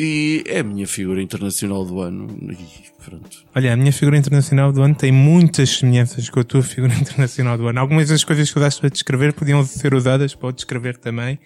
E 0.00 0.44
é 0.46 0.60
a 0.60 0.62
minha 0.62 0.86
figura 0.86 1.20
internacional 1.20 1.84
do 1.84 2.00
ano. 2.00 2.28
E 2.52 3.04
pronto. 3.04 3.44
Olha, 3.52 3.72
a 3.72 3.76
minha 3.76 3.92
figura 3.92 4.16
internacional 4.16 4.70
do 4.70 4.80
ano 4.80 4.94
tem 4.94 5.10
muitas 5.10 5.70
semelhanças 5.70 6.30
com 6.30 6.38
a 6.38 6.44
tua 6.44 6.62
figura 6.62 6.94
internacional 6.94 7.58
do 7.58 7.66
ano. 7.66 7.80
Algumas 7.80 8.08
das 8.08 8.22
coisas 8.22 8.48
que 8.48 8.56
usaste 8.56 8.80
para 8.80 8.90
descrever 8.90 9.32
podiam 9.32 9.64
ser 9.64 9.92
usadas 9.94 10.36
para 10.36 10.52
descrever 10.52 10.96
também. 10.98 11.40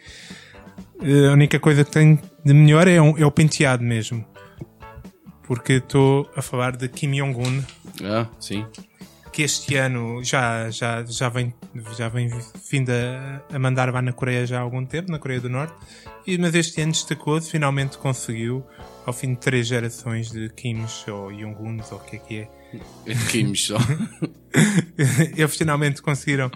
Eh, 1.03 1.29
a 1.29 1.33
única 1.33 1.59
coisa 1.59 1.83
que 1.83 1.91
tem 1.91 2.21
de 2.45 2.53
melhor 2.53 2.87
é, 2.87 3.01
um, 3.01 3.17
é 3.17 3.25
o 3.25 3.31
penteado 3.31 3.83
mesmo. 3.83 4.23
Porque 5.45 5.75
estou 5.75 6.31
a 6.37 6.43
falar 6.43 6.77
de 6.77 6.91
Kim 6.91 7.13
Jong-un. 7.13 7.63
Ah, 8.05 8.29
sim 8.39 8.67
que 9.33 9.43
este 9.43 9.77
ano 9.77 10.23
já, 10.23 10.69
já, 10.69 11.03
já 11.05 11.31
vem, 11.31 11.55
já 11.97 12.09
vem 12.11 12.29
vindo 12.71 12.91
a, 12.91 13.57
a 13.57 13.59
mandar 13.59 13.91
vá 13.91 14.03
na 14.03 14.13
Coreia 14.13 14.47
já 14.47 14.59
há 14.59 14.61
algum 14.61 14.85
tempo, 14.85 15.11
na 15.11 15.19
Coreia 15.19 15.41
do 15.41 15.49
Norte, 15.49 15.75
mas 16.39 16.55
este 16.55 16.81
ano 16.81 16.93
destacou-se, 16.93 17.51
finalmente 17.51 17.99
conseguiu, 17.99 18.65
ao 19.05 19.13
fim 19.13 19.35
de 19.35 19.41
três 19.41 19.67
gerações 19.67 20.31
de 20.31 20.49
Kims 20.51 21.07
ou 21.09 21.33
Jong-uns, 21.33 21.91
ou 21.93 21.99
o 21.99 22.01
que 22.01 22.17
é 22.17 22.19
que 22.19 22.37
é. 22.39 22.49
Kims 23.31 23.67
só. 23.67 23.79
Eles 25.37 25.57
finalmente 25.57 26.01
conseguiram 26.01 26.51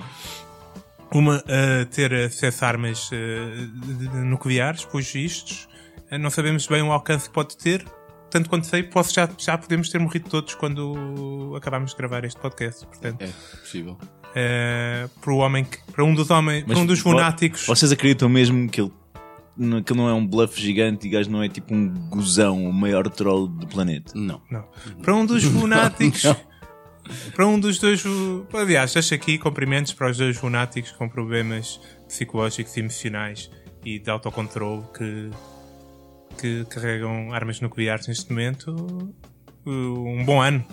uma, 1.12 1.38
uh, 1.38 1.86
ter 1.90 2.12
acesso 2.14 2.64
a 2.64 2.68
armas 2.68 3.10
uh, 3.10 4.16
nucleares, 4.24 4.84
pelos 4.84 5.10
vistos. 5.10 5.68
Uh, 6.10 6.18
não 6.18 6.30
sabemos 6.30 6.66
bem 6.66 6.82
o 6.82 6.92
alcance 6.92 7.28
que 7.28 7.34
pode 7.34 7.56
ter, 7.56 7.84
tanto 8.30 8.48
quanto 8.48 8.66
sei, 8.66 8.82
posso 8.82 9.14
já, 9.14 9.28
já 9.38 9.56
podemos 9.56 9.88
ter 9.88 9.98
morrido 9.98 10.28
todos 10.28 10.54
quando 10.54 11.54
acabámos 11.56 11.92
de 11.92 11.96
gravar 11.96 12.24
este 12.24 12.40
podcast. 12.40 12.86
Portanto, 12.86 13.22
é 13.22 13.28
possível. 13.60 13.92
Uh, 13.92 15.08
para 15.20 15.32
o 15.32 15.38
homem 15.38 15.64
que, 15.64 15.78
para 15.92 16.04
um 16.04 16.14
dos 16.14 16.30
homens, 16.30 16.64
Mas 16.66 16.74
para 16.74 16.82
um 16.82 16.86
dos 16.86 17.02
lunáticos. 17.02 17.66
Vocês 17.66 17.90
acreditam 17.90 18.28
mesmo 18.28 18.68
que 18.68 18.80
ele, 18.80 18.92
que 19.84 19.92
ele 19.92 20.00
não 20.00 20.08
é 20.08 20.12
um 20.14 20.26
bluff 20.26 20.60
gigante 20.60 21.06
e 21.06 21.10
gajo 21.10 21.30
não 21.30 21.42
é 21.42 21.48
tipo 21.48 21.74
um 21.74 21.92
gozão, 22.08 22.64
o 22.68 22.72
maior 22.72 23.08
troll 23.08 23.46
do 23.46 23.66
planeta? 23.66 24.12
Não. 24.14 24.40
não. 24.50 24.64
Para 25.02 25.14
um 25.14 25.24
dos 25.24 25.44
lunáticos. 25.50 26.22
para 27.34 27.46
um 27.46 27.58
dos 27.58 27.78
dois. 27.78 28.02
Aliás, 28.52 28.92
deixo 28.92 29.14
aqui 29.14 29.38
cumprimentos 29.38 29.92
para 29.92 30.10
os 30.10 30.18
dois 30.18 30.40
lunáticos 30.40 30.92
com 30.92 31.08
problemas 31.08 31.80
psicológicos 32.06 32.76
e 32.76 32.80
emocionais 32.80 33.50
e 33.84 33.98
de 33.98 34.10
autocontrole 34.10 34.82
que 34.96 35.30
que 36.38 36.66
carregam 36.66 37.32
armas 37.32 37.60
nucleares 37.60 38.06
neste 38.08 38.28
momento 38.28 39.14
um 39.66 40.24
bom 40.24 40.40
ano. 40.40 40.64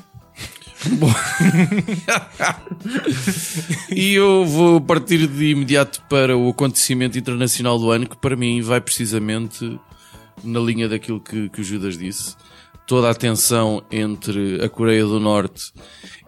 e 3.90 4.14
eu 4.14 4.46
vou 4.46 4.82
partir 4.82 5.28
de 5.28 5.52
imediato 5.52 6.02
para 6.10 6.38
o 6.38 6.50
acontecimento 6.50 7.18
internacional 7.18 7.80
do 7.80 7.92
ano, 7.92 8.08
que 8.08 8.18
para 8.18 8.36
mim 8.36 8.62
vai 8.62 8.82
precisamente 8.82 9.80
na 10.44 10.60
linha 10.60 10.90
daquilo 10.90 11.20
que, 11.20 11.50
que 11.50 11.62
o 11.62 11.64
Judas 11.64 11.98
disse. 11.98 12.36
Toda 12.86 13.10
a 13.10 13.16
tensão 13.16 13.82
entre 13.92 14.64
a 14.64 14.68
Coreia 14.68 15.06
do 15.06 15.20
Norte, 15.20 15.72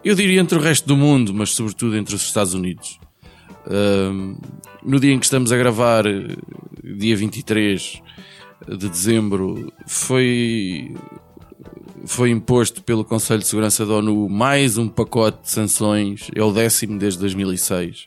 eu 0.04 0.16
diria 0.16 0.40
entre 0.40 0.58
o 0.58 0.62
resto 0.62 0.88
do 0.88 0.96
mundo, 0.96 1.34
mas 1.34 1.50
sobretudo 1.50 1.98
entre 1.98 2.16
os 2.16 2.22
Estados 2.22 2.54
Unidos. 2.54 2.98
Um, 3.68 4.38
no 4.84 5.00
dia 5.00 5.12
em 5.12 5.20
que 5.20 5.26
estamos 5.26 5.52
a 5.52 5.58
gravar, 5.58 6.06
dia 6.84 7.18
23, 7.18 8.02
de 8.68 8.90
dezembro 8.90 9.72
foi 9.86 10.96
foi 12.06 12.30
imposto 12.30 12.84
pelo 12.84 13.04
Conselho 13.04 13.40
de 13.40 13.48
Segurança 13.48 13.86
da 13.86 13.96
ONU 13.96 14.30
mais 14.30 14.78
um 14.78 14.88
pacote 14.88 15.44
de 15.44 15.50
sanções, 15.50 16.30
é 16.36 16.42
o 16.42 16.52
décimo 16.52 16.98
desde 16.98 17.20
2006, 17.20 18.06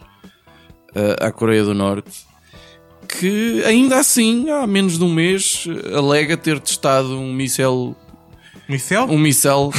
eh, 0.94 1.16
à 1.20 1.32
Coreia 1.32 1.64
do 1.64 1.74
Norte, 1.74 2.26
que 3.08 3.62
ainda 3.64 3.98
assim, 3.98 4.50
há 4.50 4.66
menos 4.66 4.98
de 4.98 5.04
um 5.04 5.12
mês, 5.12 5.66
alega 5.94 6.36
ter 6.36 6.60
testado 6.60 7.18
um 7.18 7.32
míssel. 7.32 7.96
Míssel? 8.68 9.04
Um 9.04 9.18
míssel. 9.18 9.72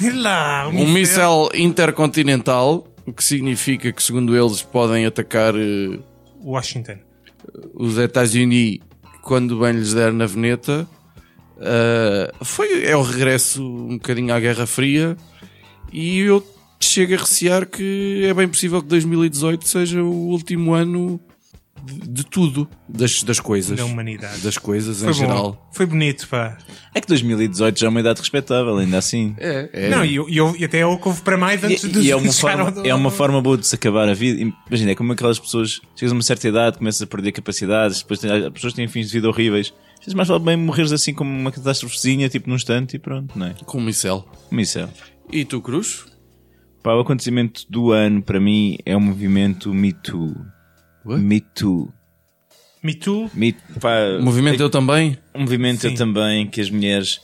Lá, 0.14 0.68
um, 0.68 0.82
um 0.82 0.92
míssel 0.92 1.48
intercontinental, 1.54 2.86
o 3.06 3.12
que 3.12 3.24
significa 3.24 3.90
que, 3.92 4.02
segundo 4.02 4.36
eles, 4.36 4.62
podem 4.62 5.06
atacar. 5.06 5.54
Eh, 5.56 5.98
Washington. 6.44 6.98
Os 7.74 7.96
Estados-Unis 7.96 8.80
quando 9.22 9.58
bem 9.58 9.72
lhes 9.72 9.92
der 9.92 10.12
na 10.12 10.24
veneta. 10.24 10.86
Uh, 11.56 12.44
foi, 12.44 12.84
é 12.84 12.94
o 12.94 13.02
regresso 13.02 13.62
um 13.62 13.96
bocadinho 13.96 14.34
à 14.34 14.38
Guerra 14.38 14.66
Fria 14.66 15.16
e 15.90 16.20
eu 16.20 16.46
chego 16.78 17.14
a 17.14 17.16
recear 17.16 17.66
que 17.66 18.24
é 18.24 18.34
bem 18.34 18.46
possível 18.46 18.82
que 18.82 18.88
2018 18.88 19.66
seja 19.66 20.02
o 20.02 20.28
último 20.28 20.74
ano 20.74 21.18
de, 21.86 22.24
tudo, 22.24 22.68
das, 22.88 23.22
das 23.22 23.40
coisas. 23.40 23.76
Da 23.76 23.84
humanidade. 23.84 24.40
Das 24.40 24.58
coisas 24.58 24.98
foi 24.98 25.08
em 25.08 25.12
bom. 25.12 25.18
geral. 25.18 25.70
Foi 25.72 25.86
bonito, 25.86 26.28
pá. 26.28 26.58
É 26.94 27.00
que 27.00 27.06
2018 27.06 27.78
já 27.78 27.86
é 27.86 27.90
uma 27.90 28.00
idade 28.00 28.20
respeitável, 28.20 28.76
ainda 28.76 28.98
assim. 28.98 29.34
É, 29.38 29.70
é. 29.72 29.88
Não, 29.88 30.04
e, 30.04 30.16
e, 30.16 30.60
e 30.60 30.64
até 30.64 30.84
houve 30.86 31.20
para 31.22 31.36
mais 31.36 31.62
antes 31.62 31.84
e, 31.84 31.88
de 31.88 32.00
e 32.00 32.10
é 32.10 32.16
uma 32.16 32.32
forma 32.32 32.70
do... 32.70 32.86
É 32.86 32.94
uma 32.94 33.10
forma 33.10 33.40
boa 33.40 33.56
de 33.56 33.66
se 33.66 33.74
acabar 33.74 34.08
a 34.08 34.14
vida. 34.14 34.52
Imagina, 34.68 34.92
é 34.92 34.94
como 34.94 35.12
aquelas 35.12 35.38
pessoas, 35.38 35.80
chegas 35.94 36.12
a 36.12 36.14
uma 36.14 36.22
certa 36.22 36.48
idade, 36.48 36.78
começas 36.78 37.02
a 37.02 37.06
perder 37.06 37.32
capacidades, 37.32 38.00
depois 38.02 38.20
tem, 38.20 38.30
as 38.30 38.52
pessoas 38.52 38.72
têm 38.72 38.88
fins 38.88 39.06
de 39.06 39.12
vida 39.12 39.28
horríveis. 39.28 39.72
Às 40.06 40.14
mais 40.14 40.28
vale 40.28 40.44
bem 40.44 40.56
morreres 40.56 40.92
assim 40.92 41.12
como 41.12 41.30
uma 41.30 41.50
catástrofezinha, 41.50 42.28
tipo 42.28 42.48
num 42.48 42.54
instante 42.54 42.94
e 42.94 42.98
pronto, 42.98 43.36
não 43.36 43.46
é? 43.46 43.54
Com 43.64 43.78
um 43.78 43.82
micel. 43.82 44.26
Um 44.52 44.56
micel. 44.56 44.88
E 45.32 45.44
tu, 45.44 45.60
Cruz? 45.60 46.04
Pá, 46.82 46.94
o 46.94 47.00
acontecimento 47.00 47.66
do 47.68 47.90
ano 47.90 48.22
para 48.22 48.38
mim 48.38 48.78
é 48.86 48.96
o 48.96 49.00
movimento 49.00 49.74
Me 49.74 49.92
Too. 49.92 50.36
What? 51.06 51.20
Me 51.20 51.40
Too. 51.40 51.92
Me 52.82 52.94
Too? 52.94 53.30
Me, 53.32 53.52
pá, 53.80 54.18
o 54.18 54.22
movimento 54.22 54.60
Eu 54.60 54.68
Também? 54.68 55.16
Um 55.32 55.42
movimento 55.42 55.82
Sim. 55.82 55.88
Eu 55.90 55.94
Também, 55.94 56.48
que 56.48 56.60
as 56.60 56.68
mulheres 56.68 57.20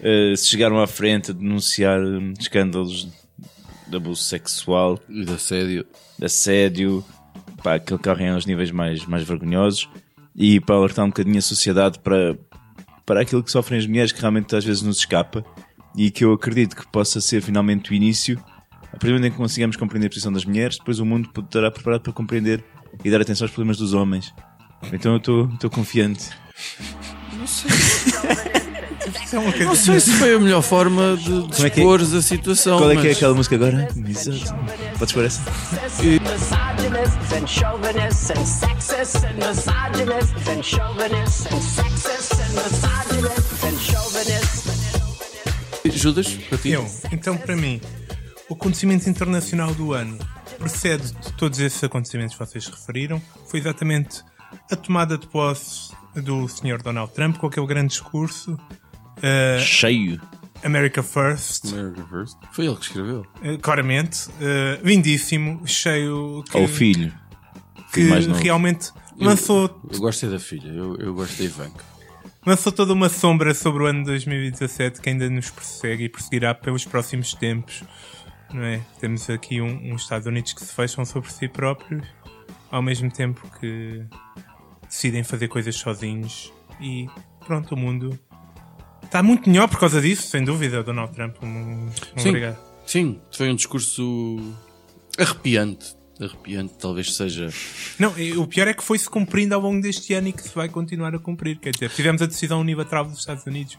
uh, 0.00 0.36
se 0.36 0.48
chegaram 0.48 0.80
à 0.80 0.86
frente 0.86 1.32
a 1.32 1.34
denunciar 1.34 2.00
escândalos 2.38 3.08
de 3.88 3.96
abuso 3.96 4.22
sexual. 4.22 5.00
E 5.08 5.24
de 5.24 5.32
assédio. 5.32 5.84
De 6.16 6.26
assédio, 6.26 7.04
pá, 7.60 7.80
que 7.80 7.92
ocorrem 7.92 8.28
aos 8.28 8.46
níveis 8.46 8.70
mais, 8.70 9.04
mais 9.04 9.24
vergonhosos. 9.24 9.88
E 10.36 10.60
para 10.60 10.76
alertar 10.76 11.04
um 11.04 11.08
bocadinho 11.08 11.38
a 11.38 11.42
sociedade 11.42 11.98
para, 11.98 12.38
para 13.04 13.20
aquilo 13.20 13.42
que 13.42 13.50
sofrem 13.50 13.80
as 13.80 13.86
mulheres, 13.86 14.12
que 14.12 14.20
realmente 14.20 14.54
às 14.54 14.64
vezes 14.64 14.82
nos 14.82 14.98
escapa. 14.98 15.44
E 15.96 16.08
que 16.10 16.24
eu 16.24 16.32
acredito 16.32 16.76
que 16.76 16.86
possa 16.86 17.20
ser 17.20 17.42
finalmente 17.42 17.90
o 17.90 17.94
início. 17.94 18.40
A 18.86 18.96
partir 18.96 19.08
do 19.08 19.14
momento 19.14 19.26
em 19.26 19.30
que 19.32 19.36
consigamos 19.36 19.76
compreender 19.76 20.06
a 20.06 20.10
posição 20.10 20.32
das 20.32 20.44
mulheres, 20.44 20.78
depois 20.78 21.00
o 21.00 21.04
mundo 21.04 21.28
estará 21.36 21.68
preparado 21.68 22.02
para 22.02 22.12
compreender 22.12 22.64
e 23.02 23.10
dar 23.10 23.20
atenção 23.20 23.44
aos 23.44 23.52
problemas 23.52 23.76
dos 23.78 23.94
homens. 23.94 24.34
Então 24.92 25.12
eu 25.12 25.48
estou 25.54 25.70
confiante. 25.70 26.30
Não 27.38 27.46
sei. 27.46 27.70
Não 29.64 29.74
sei 29.74 30.00
se 30.00 30.12
foi 30.12 30.34
a 30.34 30.38
melhor 30.38 30.62
forma 30.62 31.16
de 31.16 31.46
dispor 31.48 32.00
é, 32.00 32.04
é? 32.04 32.18
a 32.18 32.22
situação. 32.22 32.78
Qual 32.78 32.90
é 32.90 32.94
mas... 32.94 33.02
que 33.02 33.08
é 33.08 33.12
aquela 33.12 33.34
música 33.34 33.56
agora? 33.56 33.88
Exato. 34.08 34.54
Podes 34.98 35.12
pôr 35.14 35.24
essa? 35.24 35.42
E... 36.02 36.20
Judas, 45.90 46.28
para 46.48 46.58
ti? 46.58 46.70
Eu, 46.70 46.86
então 47.12 47.36
para 47.36 47.56
mim, 47.56 47.80
o 48.48 48.54
acontecimento 48.54 49.08
internacional 49.08 49.74
do 49.74 49.92
ano 49.92 50.18
precede 50.58 51.12
de 51.12 51.32
todos 51.34 51.58
esses 51.60 51.82
acontecimentos 51.82 52.34
que 52.36 52.44
vocês 52.44 52.66
referiram. 52.66 53.20
Foi 53.48 53.60
exatamente 53.60 54.22
a 54.70 54.76
tomada 54.76 55.18
de 55.18 55.26
posse 55.26 55.92
do 56.14 56.46
Sr. 56.48 56.82
Donald 56.82 57.12
Trump 57.12 57.36
com 57.38 57.46
aquele 57.46 57.66
grande 57.66 57.88
discurso. 57.88 58.52
Uh, 58.54 59.60
Cheio. 59.60 60.20
America 60.62 61.02
First. 61.02 61.66
America 61.72 62.06
First. 62.08 62.36
Foi 62.52 62.66
ele 62.66 62.76
que 62.76 62.82
escreveu. 62.82 63.26
Uh, 63.42 63.58
claramente. 63.60 64.28
Uh, 64.30 64.84
lindíssimo, 64.86 65.66
cheio. 65.66 66.42
Que, 66.50 66.56
Ou 66.56 66.64
o 66.64 66.68
filho. 66.68 67.12
que 67.92 68.04
mais 68.04 68.26
novo. 68.26 68.40
realmente 68.42 68.90
Eu- 69.18 69.26
lançou, 69.26 69.80
Eu 69.90 70.00
gostei 70.00 70.28
da 70.30 70.38
filha, 70.40 70.68
eu, 70.68 70.96
eu 70.96 71.14
gosto 71.14 71.36
da 71.38 71.44
Ivanka. 71.44 71.84
lançou 72.46 72.72
toda 72.72 72.92
uma 72.92 73.08
sombra 73.08 73.54
sobre 73.54 73.82
o 73.84 73.86
ano 73.86 74.04
2017 74.04 75.00
que 75.00 75.08
ainda 75.10 75.28
nos 75.30 75.50
persegue 75.50 76.04
e 76.04 76.08
perseguirá 76.08 76.54
pelos 76.54 76.84
próximos 76.84 77.34
tempos. 77.34 77.82
Não 78.54 78.62
é? 78.62 78.80
Temos 79.00 79.28
aqui 79.28 79.60
um, 79.60 79.92
uns 79.92 80.02
Estados 80.02 80.28
Unidos 80.28 80.52
que 80.52 80.64
se 80.64 80.72
fecham 80.72 81.04
sobre 81.04 81.30
si 81.32 81.48
próprios, 81.48 82.06
ao 82.70 82.80
mesmo 82.80 83.10
tempo 83.10 83.50
que 83.58 84.04
decidem 84.88 85.24
fazer 85.24 85.48
coisas 85.48 85.74
sozinhos 85.74 86.52
e 86.80 87.08
pronto, 87.44 87.74
o 87.74 87.76
mundo 87.76 88.16
está 89.02 89.24
muito 89.24 89.50
melhor 89.50 89.68
por 89.68 89.80
causa 89.80 90.00
disso, 90.00 90.28
sem 90.28 90.44
dúvida, 90.44 90.84
Donald 90.84 91.12
Trump. 91.12 91.36
Um, 91.42 91.86
um 91.86 91.90
Sim. 92.16 92.28
obrigado. 92.28 92.58
Sim, 92.86 93.20
foi 93.32 93.50
um 93.50 93.56
discurso 93.56 94.38
arrepiante. 95.18 95.96
Arrepiante, 96.20 96.74
talvez 96.78 97.16
seja. 97.16 97.48
Não, 97.98 98.14
o 98.38 98.46
pior 98.46 98.68
é 98.68 98.74
que 98.74 98.84
foi-se 98.84 99.10
cumprindo 99.10 99.52
ao 99.52 99.60
longo 99.60 99.82
deste 99.82 100.14
ano 100.14 100.28
e 100.28 100.32
que 100.32 100.42
se 100.42 100.54
vai 100.54 100.68
continuar 100.68 101.12
a 101.12 101.18
cumprir. 101.18 101.58
Quer 101.58 101.72
dizer, 101.72 101.90
tivemos 101.90 102.22
a 102.22 102.26
decisão 102.26 102.60
unilateral 102.60 103.04
dos 103.04 103.18
Estados 103.18 103.44
Unidos 103.46 103.76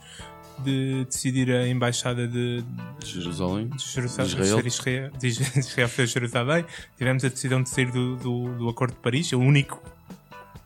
de 0.64 1.06
decidir 1.06 1.52
a 1.52 1.68
embaixada 1.68 2.28
de, 2.28 2.64
Jerusalém. 3.04 3.68
de 3.70 3.84
Jerusalém, 3.84 4.30
De 4.36 4.42
Israel. 4.42 4.68
Israel, 4.68 5.12
de 5.20 5.28
Israel 5.28 5.88
ser 5.90 6.08
Jerusalém. 6.08 6.66
Tivemos 6.98 7.24
a 7.24 7.30
decisão 7.30 7.62
de 7.62 7.70
sair 7.70 7.92
do, 7.92 8.16
do, 8.16 8.58
do 8.58 8.70
Acordo 8.70 8.94
de 8.94 9.00
Paris, 9.02 9.32
é 9.32 9.36
o 9.36 9.40
único 9.40 9.82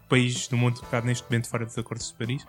país 0.08 0.48
do 0.48 0.58
mundo 0.58 0.80
que 0.80 0.86
está 0.86 1.02
neste 1.02 1.24
momento 1.30 1.48
fora 1.50 1.66
dos 1.66 1.78
Acordos 1.78 2.08
de 2.08 2.14
Paris. 2.16 2.46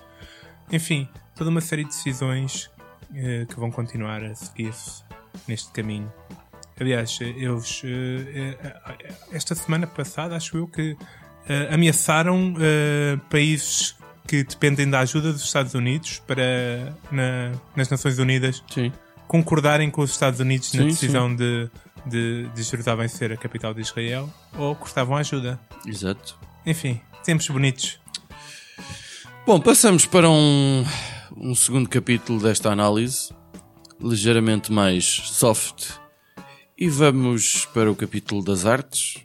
Enfim, 0.72 1.08
toda 1.36 1.50
uma 1.50 1.60
série 1.60 1.82
de 1.84 1.90
decisões 1.90 2.70
eh, 3.14 3.44
que 3.48 3.56
vão 3.58 3.70
continuar 3.70 4.22
a 4.24 4.34
seguir-se 4.34 5.02
neste 5.46 5.70
caminho. 5.72 6.10
Aliás, 6.80 7.18
eh, 7.20 7.24
eles 7.36 7.82
eh, 7.84 8.56
eh, 8.62 9.14
esta 9.32 9.54
semana 9.54 9.86
passada, 9.86 10.36
acho 10.36 10.56
eu 10.56 10.66
que 10.66 10.96
eh, 11.48 11.68
ameaçaram 11.74 12.54
eh, 12.58 13.18
países 13.28 13.96
que 14.30 14.44
dependem 14.44 14.88
da 14.88 15.00
ajuda 15.00 15.32
dos 15.32 15.42
Estados 15.42 15.74
Unidos 15.74 16.22
para 16.24 16.94
na- 17.10 17.50
nas 17.74 17.88
Nações 17.88 18.16
Unidas 18.20 18.62
Sim. 18.72 18.92
concordarem 19.26 19.90
com 19.90 20.02
os 20.02 20.10
Estados 20.12 20.38
Unidos 20.38 20.72
na 20.72 20.82
Sim, 20.82 20.86
decisão 20.88 21.34
de, 21.34 21.68
de, 22.06 22.48
de 22.54 22.62
Jerusalém 22.62 23.08
ser 23.08 23.32
a 23.32 23.36
capital 23.36 23.74
de 23.74 23.80
Israel 23.80 24.32
ou 24.56 24.76
cortavam 24.76 25.16
ajuda. 25.16 25.58
Exato. 25.84 26.38
Enfim, 26.64 27.00
tempos 27.24 27.48
bonitos. 27.48 27.98
Bom, 29.44 29.58
passamos 29.58 30.06
para 30.06 30.30
um, 30.30 30.86
um 31.36 31.52
segundo 31.56 31.88
capítulo 31.88 32.40
desta 32.40 32.70
análise, 32.70 33.34
ligeiramente 34.00 34.70
mais 34.70 35.04
soft, 35.24 35.88
e 36.78 36.88
vamos 36.88 37.66
para 37.74 37.90
o 37.90 37.96
capítulo 37.96 38.44
das 38.44 38.64
artes. 38.64 39.16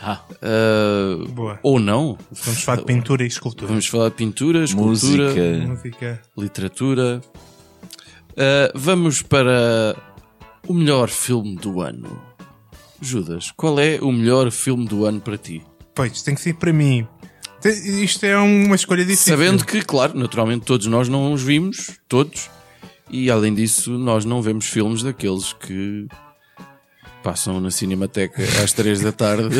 Ah, 0.00 0.20
Boa. 1.30 1.58
ou 1.62 1.78
não. 1.80 2.16
Vamos 2.30 2.62
falar 2.62 2.78
de 2.78 2.84
pintura 2.84 3.24
e 3.24 3.26
escultura. 3.26 3.68
Vamos 3.68 3.86
falar 3.86 4.08
de 4.10 4.14
pintura, 4.14 4.64
escultura, 4.64 5.24
música. 5.28 5.66
Música. 5.66 6.22
literatura. 6.36 7.20
Ah, 8.36 8.70
vamos 8.74 9.22
para 9.22 9.96
o 10.66 10.74
melhor 10.74 11.08
filme 11.08 11.56
do 11.56 11.80
ano. 11.80 12.22
Judas, 13.00 13.52
qual 13.56 13.78
é 13.78 13.98
o 14.00 14.10
melhor 14.10 14.50
filme 14.50 14.86
do 14.86 15.04
ano 15.04 15.20
para 15.20 15.36
ti? 15.38 15.62
Pois, 15.94 16.22
tem 16.22 16.34
que 16.34 16.40
ser 16.40 16.54
para 16.54 16.72
mim. 16.72 17.06
Isto 17.64 18.24
é 18.24 18.36
uma 18.38 18.76
escolha 18.76 19.04
difícil. 19.04 19.36
Sabendo 19.36 19.64
que, 19.64 19.82
claro, 19.82 20.16
naturalmente 20.16 20.64
todos 20.64 20.86
nós 20.86 21.08
não 21.08 21.32
os 21.32 21.42
vimos, 21.42 21.98
todos, 22.08 22.48
e 23.10 23.30
além 23.30 23.52
disso, 23.54 23.92
nós 23.98 24.24
não 24.24 24.40
vemos 24.40 24.66
filmes 24.66 25.02
daqueles 25.02 25.52
que 25.52 26.06
passam 27.28 27.60
na 27.60 27.70
Cinemateca 27.70 28.42
às 28.64 28.72
3 28.72 29.02
da 29.02 29.12
tarde. 29.12 29.56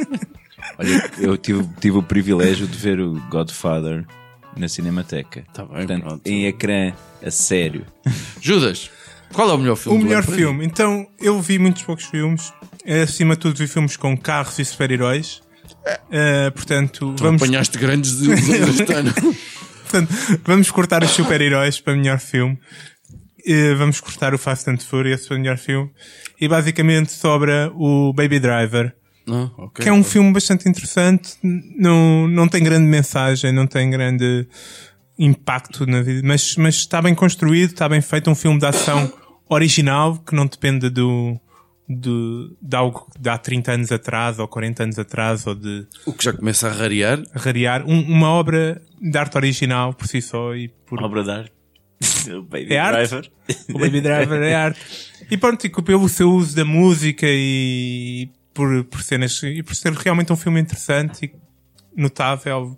olha, 0.78 1.10
eu 1.18 1.36
tive, 1.36 1.68
tive 1.78 1.98
o 1.98 2.02
privilégio 2.02 2.66
de 2.66 2.78
ver 2.78 2.98
o 2.98 3.12
Godfather 3.28 4.06
na 4.56 4.68
Cinemateca. 4.68 5.44
Tá 5.52 5.66
bem, 5.66 5.76
Portanto, 5.86 6.02
pronto. 6.02 6.26
em 6.26 6.46
ecrã, 6.46 6.94
a 7.22 7.30
sério. 7.30 7.84
Judas, 8.40 8.90
qual 9.34 9.50
é 9.50 9.52
o 9.52 9.58
melhor 9.58 9.76
filme 9.76 9.98
O 9.98 10.00
do 10.00 10.06
melhor 10.06 10.24
filme. 10.24 10.64
Então, 10.64 11.06
eu 11.20 11.38
vi 11.42 11.58
muitos 11.58 11.82
poucos 11.82 12.06
filmes. 12.06 12.54
Acima 13.02 13.34
de 13.34 13.40
tudo, 13.40 13.58
vi 13.58 13.66
filmes 13.68 13.94
com 13.94 14.16
carros 14.16 14.58
e 14.58 14.64
super-heróis. 14.64 15.42
Eh, 16.10 16.48
portanto, 16.52 17.12
ti? 17.14 17.22
vamos, 17.22 17.42
Apanhaste 17.42 17.76
grandes 17.76 18.18
de, 18.18 18.28
deste 18.28 18.92
ano. 18.94 19.12
portanto, 19.82 20.14
vamos 20.42 20.70
cortar 20.70 21.04
os 21.04 21.10
super-heróis 21.10 21.78
para 21.82 21.94
melhor 21.94 22.18
filme. 22.18 22.58
Eh, 23.50 23.74
vamos 23.74 23.98
cortar 24.00 24.34
o 24.34 24.38
Fast 24.38 24.68
and 24.68 24.76
Furious 24.78 25.26
para 25.26 25.38
melhor 25.38 25.56
filme. 25.56 25.90
E 26.40 26.46
basicamente 26.46 27.10
sobra 27.12 27.72
o 27.74 28.12
Baby 28.12 28.38
Driver. 28.38 28.94
Não? 29.26 29.52
Ok. 29.58 29.82
que 29.82 29.88
é 29.88 29.92
um 29.92 30.02
filme 30.04 30.32
bastante 30.32 30.66
interessante, 30.68 31.34
não, 31.42 32.26
não 32.28 32.48
tem 32.48 32.62
grande 32.64 32.86
mensagem, 32.86 33.52
não 33.52 33.66
tem 33.66 33.90
grande 33.90 34.48
impacto 35.18 35.84
na 35.86 36.00
vida, 36.00 36.22
mas, 36.26 36.56
mas 36.56 36.76
está 36.76 37.02
bem 37.02 37.14
construído, 37.14 37.72
está 37.72 37.88
bem 37.88 38.00
feito, 38.00 38.30
um 38.30 38.34
filme 38.34 38.58
de 38.58 38.66
ação 38.66 39.12
original 39.50 40.16
que 40.18 40.34
não 40.34 40.46
depende 40.46 40.88
do, 40.88 41.38
do, 41.88 42.56
de 42.62 42.76
algo 42.76 43.06
de 43.20 43.28
há 43.28 43.36
30 43.36 43.72
anos 43.72 43.92
atrás 43.92 44.38
ou 44.38 44.46
40 44.48 44.82
anos 44.84 44.98
atrás 44.98 45.46
ou 45.46 45.54
de 45.54 45.86
O 46.06 46.12
que 46.12 46.24
já 46.24 46.32
começa 46.32 46.68
a 46.68 46.72
rarear. 46.72 47.20
rarear. 47.34 47.84
Um- 47.86 48.02
uma 48.10 48.30
obra 48.30 48.80
de 49.00 49.18
arte 49.18 49.36
original 49.36 49.92
por 49.92 50.06
si 50.06 50.22
só 50.22 50.54
e 50.54 50.68
por, 50.86 51.02
Obra 51.02 51.22
de 51.22 51.30
arte. 51.30 51.52
O 52.38 52.42
Baby 52.42 52.74
É 52.74 52.78
arte? 52.78 53.08
Driver. 53.10 53.30
o 53.74 53.78
Baby 53.78 54.00
Driver 54.00 54.42
é 54.42 54.54
arte. 54.54 54.80
E 55.30 55.36
pronto, 55.36 55.66
e 55.66 55.70
pelo 55.82 56.08
seu 56.08 56.30
uso 56.30 56.54
da 56.54 56.64
música 56.64 57.26
e 57.28 58.28
por, 58.54 58.84
por 58.84 59.02
cenas, 59.02 59.40
e 59.42 59.62
por 59.62 59.74
ser 59.74 59.92
realmente 59.92 60.32
um 60.32 60.36
filme 60.36 60.60
interessante 60.60 61.26
e 61.26 62.00
notável. 62.00 62.76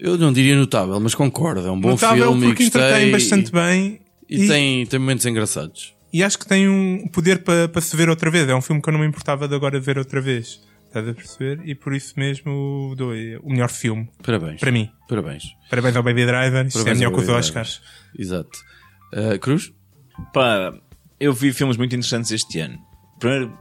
Eu 0.00 0.18
não 0.18 0.32
diria 0.32 0.56
notável, 0.56 0.98
mas 1.00 1.14
concordo. 1.14 1.66
É 1.66 1.70
um 1.70 1.80
bom 1.80 1.90
notável 1.90 2.30
filme 2.32 2.46
e 2.46 2.48
porque 2.48 2.64
gostei. 2.64 2.82
entretém 2.82 3.10
bastante 3.12 3.52
bem. 3.52 4.00
E, 4.28 4.46
tem, 4.48 4.86
tem 4.86 4.98
momentos 4.98 5.26
engraçados. 5.26 5.94
e 6.12 6.22
acho 6.24 6.38
que 6.38 6.46
tem 6.46 6.68
um 6.68 7.06
poder 7.08 7.42
para 7.42 7.68
para 7.68 7.80
se 7.82 7.94
ver 7.96 8.08
outra 8.08 8.30
vez. 8.30 8.48
É 8.48 8.54
um 8.54 8.62
filme 8.62 8.80
que 8.80 8.88
eu 8.88 8.92
não 8.92 9.00
me 9.00 9.06
importava 9.06 9.46
de 9.46 9.54
agora 9.54 9.78
ver 9.78 9.98
outra 9.98 10.20
vez. 10.20 10.60
Estás 10.92 11.08
a 11.08 11.14
perceber? 11.14 11.66
E 11.66 11.74
por 11.74 11.94
isso 11.94 12.12
mesmo 12.18 12.94
dou 12.98 13.12
o 13.42 13.50
melhor 13.50 13.70
filme. 13.70 14.10
Parabéns. 14.22 14.60
Para 14.60 14.70
mim. 14.70 14.90
Parabéns. 15.08 15.44
Parabéns 15.70 15.96
ao 15.96 16.02
Baby 16.02 16.26
Driver. 16.26 16.66
Isto 16.66 16.86
é 16.86 16.92
melhor 16.94 17.14
que 17.14 17.20
os 17.20 17.28
Oscars. 17.30 17.80
Exato. 18.18 18.58
Ah, 19.10 19.38
Cruz? 19.38 19.72
Pá, 20.34 20.70
eu 21.18 21.32
vi 21.32 21.50
filmes 21.54 21.78
muito 21.78 21.96
interessantes 21.96 22.30
este 22.30 22.60
ano. 22.60 22.78
Primeiro, 23.18 23.56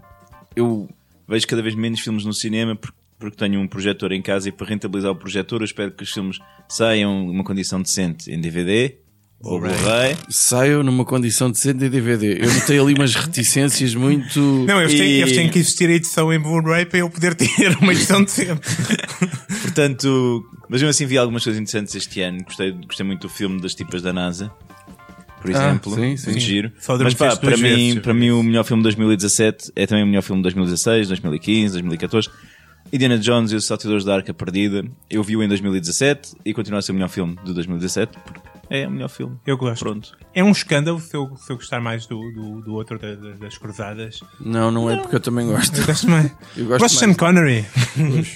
eu 0.58 0.89
vejo 1.26 1.48
cada 1.48 1.62
vez 1.62 1.74
menos 1.74 2.02
filmes 2.02 2.26
no 2.26 2.34
cinema 2.34 2.76
porque, 2.76 2.98
porque 3.17 3.38
tenho 3.38 3.62
um 3.62 3.67
projetor 3.67 4.12
em 4.12 4.22
casa 4.22 4.50
e 4.50 4.52
para 4.52 4.67
rentabilizar 4.67 5.12
o 5.12 5.15
projetor 5.15 5.62
eu 5.62 5.65
espero 5.65 5.91
que 5.91 6.04
os 6.04 6.12
filmes 6.12 6.38
saiam 6.67 7.28
numa 7.28 7.46
condição 7.46 7.82
decente 7.82 8.30
em 8.30 8.41
DVD 8.41 8.98
ou 9.43 9.60
Blu-ray. 9.60 10.15
Saio 10.30 10.84
numa 10.84 11.04
condição 11.04 11.49
decente 11.49 11.86
em 11.86 11.89
DVD. 11.89 12.39
Eu 12.41 12.54
notei 12.54 12.80
ali 12.80 12.93
umas 12.93 13.13
reticências 13.15 13.95
muito. 13.95 14.39
Não, 14.39 14.80
eles 14.80 14.93
têm, 14.93 15.08
E- 15.08 15.21
eles 15.21 15.36
têm 15.36 15.49
que 15.49 15.60
existir 15.60 15.89
a 15.89 15.93
edição 15.93 16.32
em 16.32 16.39
Blu-ray 16.39 16.86
para 16.86 16.99
eu 16.99 17.10
poder 17.10 17.34
ter 17.36 17.75
uma 17.82 17.91
edição 17.93 18.23
decente. 18.23 18.62
Portanto, 19.62 20.43
mas 20.69 20.82
eu 20.82 20.89
assim 20.89 21.06
vi 21.06 21.17
algumas 21.17 21.43
coisas 21.43 21.60
interessantes 21.62 21.95
este 21.95 22.21
ano. 22.21 22.43
Gostei, 22.43 22.71
gostei 22.71 23.06
muito 23.06 23.21
do 23.21 23.30
filme 23.30 23.60
das 23.62 23.73
tipas 23.73 24.01
da 24.01 24.13
NASA. 24.13 24.51
Por 25.41 25.49
exemplo, 25.49 25.95
sim, 25.95 26.15
sim. 26.17 26.30
muito 26.32 26.39
giro. 26.41 26.71
Só 26.80 26.95
Mas 26.99 27.15
pá, 27.15 27.36
para 27.36 27.58
mim, 27.58 27.63
vezes, 27.63 27.99
para 27.99 28.13
mim 28.13 28.30
o 28.30 28.43
melhor 28.43 28.63
filme 28.63 28.82
de 28.82 28.89
2017 28.89 29.71
é 29.75 29.88
também 29.88 30.04
o 30.04 30.08
melhor 30.08 30.21
filme 30.21 30.39
de 30.39 30.43
2016, 30.43 31.08
2015, 31.08 31.73
2014. 31.73 32.30
Indiana 32.93 33.17
Jones 33.17 33.51
e 33.51 33.56
os 33.56 33.65
Salteadores 33.65 34.06
da 34.06 34.13
Arca 34.15 34.34
Perdida. 34.36 34.84
Eu 35.10 35.23
vi-o 35.23 35.41
em 35.41 35.47
2017 35.47 36.34
e 36.45 36.54
continua 36.54 36.77
a 36.77 36.82
ser 36.84 36.91
o 36.91 36.95
melhor 36.95 37.10
filme 37.10 37.36
de 37.43 37.54
2017 37.56 38.12
porque 38.23 38.50
é 38.73 38.88
o 38.88 38.91
melhor 38.91 39.10
filme. 39.10 39.38
Eu 39.45 39.57
gosto. 39.57 39.84
Pronto. 39.84 40.17
É 40.34 40.43
um 40.43 40.51
escândalo 40.51 40.99
se 40.99 41.15
eu, 41.15 41.36
se 41.38 41.51
eu 41.51 41.57
gostar 41.57 41.81
mais 41.81 42.05
do, 42.05 42.19
do, 42.31 42.62
do 42.62 42.73
outro 42.73 42.97
da- 42.97 43.15
da- 43.15 43.34
das 43.34 43.57
Cruzadas. 43.57 44.21
Não, 44.39 44.71
não 44.71 44.89
é 44.89 44.97
porque 44.97 45.15
eu 45.17 45.19
também 45.19 45.45
gosto. 45.47 45.77
Eu 45.77 45.86
gosto 45.86 46.10
mais. 46.10 46.31
Eu 46.55 46.65
gosto 46.65 46.79
gosto 46.81 46.93
de 46.93 46.99
Sean 46.99 47.07
mais. 47.07 47.17
Connery. 47.17 47.65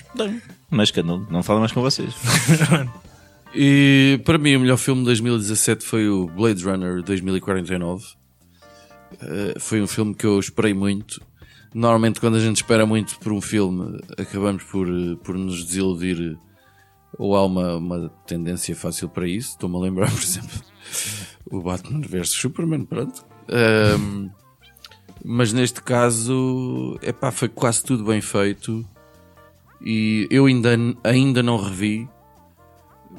Mas 0.70 0.92
que 0.92 1.02
não, 1.02 1.20
não 1.30 1.42
falo 1.42 1.60
mais 1.60 1.72
com 1.72 1.82
vocês. 1.82 2.14
E 3.58 4.20
para 4.26 4.38
mim 4.38 4.56
o 4.58 4.60
melhor 4.60 4.76
filme 4.76 5.00
de 5.02 5.06
2017 5.06 5.86
foi 5.86 6.10
o 6.10 6.28
Blade 6.28 6.62
Runner 6.62 7.02
2049. 7.02 8.04
Eh, 9.22 9.54
foi 9.60 9.82
um 9.82 9.88
filme 9.88 10.14
que 10.14 10.26
eu 10.26 10.38
esperei 10.38 10.74
muito. 10.74 11.22
Normalmente 11.74 12.20
quando 12.20 12.36
a 12.36 12.40
gente 12.42 12.58
espera 12.58 12.86
muito 12.86 13.18
por 13.20 13.32
um 13.32 13.40
filme, 13.40 13.98
acabamos 14.18 14.62
por, 14.64 14.86
eh, 14.90 15.16
por 15.24 15.36
nos 15.38 15.64
desiludir 15.64 16.38
ou 17.18 17.36
há 17.36 17.46
uma, 17.46 17.76
uma 17.78 18.10
tendência 18.26 18.76
fácil 18.76 19.10
para 19.10 19.28
isso. 19.28 19.52
Estou-me 19.52 19.76
a 19.78 19.80
lembrar, 19.80 20.10
por 20.12 20.22
exemplo, 20.22 20.60
o 21.46 21.62
Batman 21.62 22.02
vs 22.02 22.30
Superman, 22.30 22.86
pronto. 22.86 23.26
Ahm, 23.50 24.30
mas 25.24 25.54
neste 25.54 25.82
caso, 25.82 27.00
epá, 27.02 27.32
foi 27.32 27.50
quase 27.50 27.84
tudo 27.84 28.04
bem 28.04 28.22
feito 28.22 28.86
e 29.82 30.28
eu 30.30 30.46
ainda, 30.46 30.78
ainda 31.04 31.42
não 31.42 31.58
revi 31.58 32.08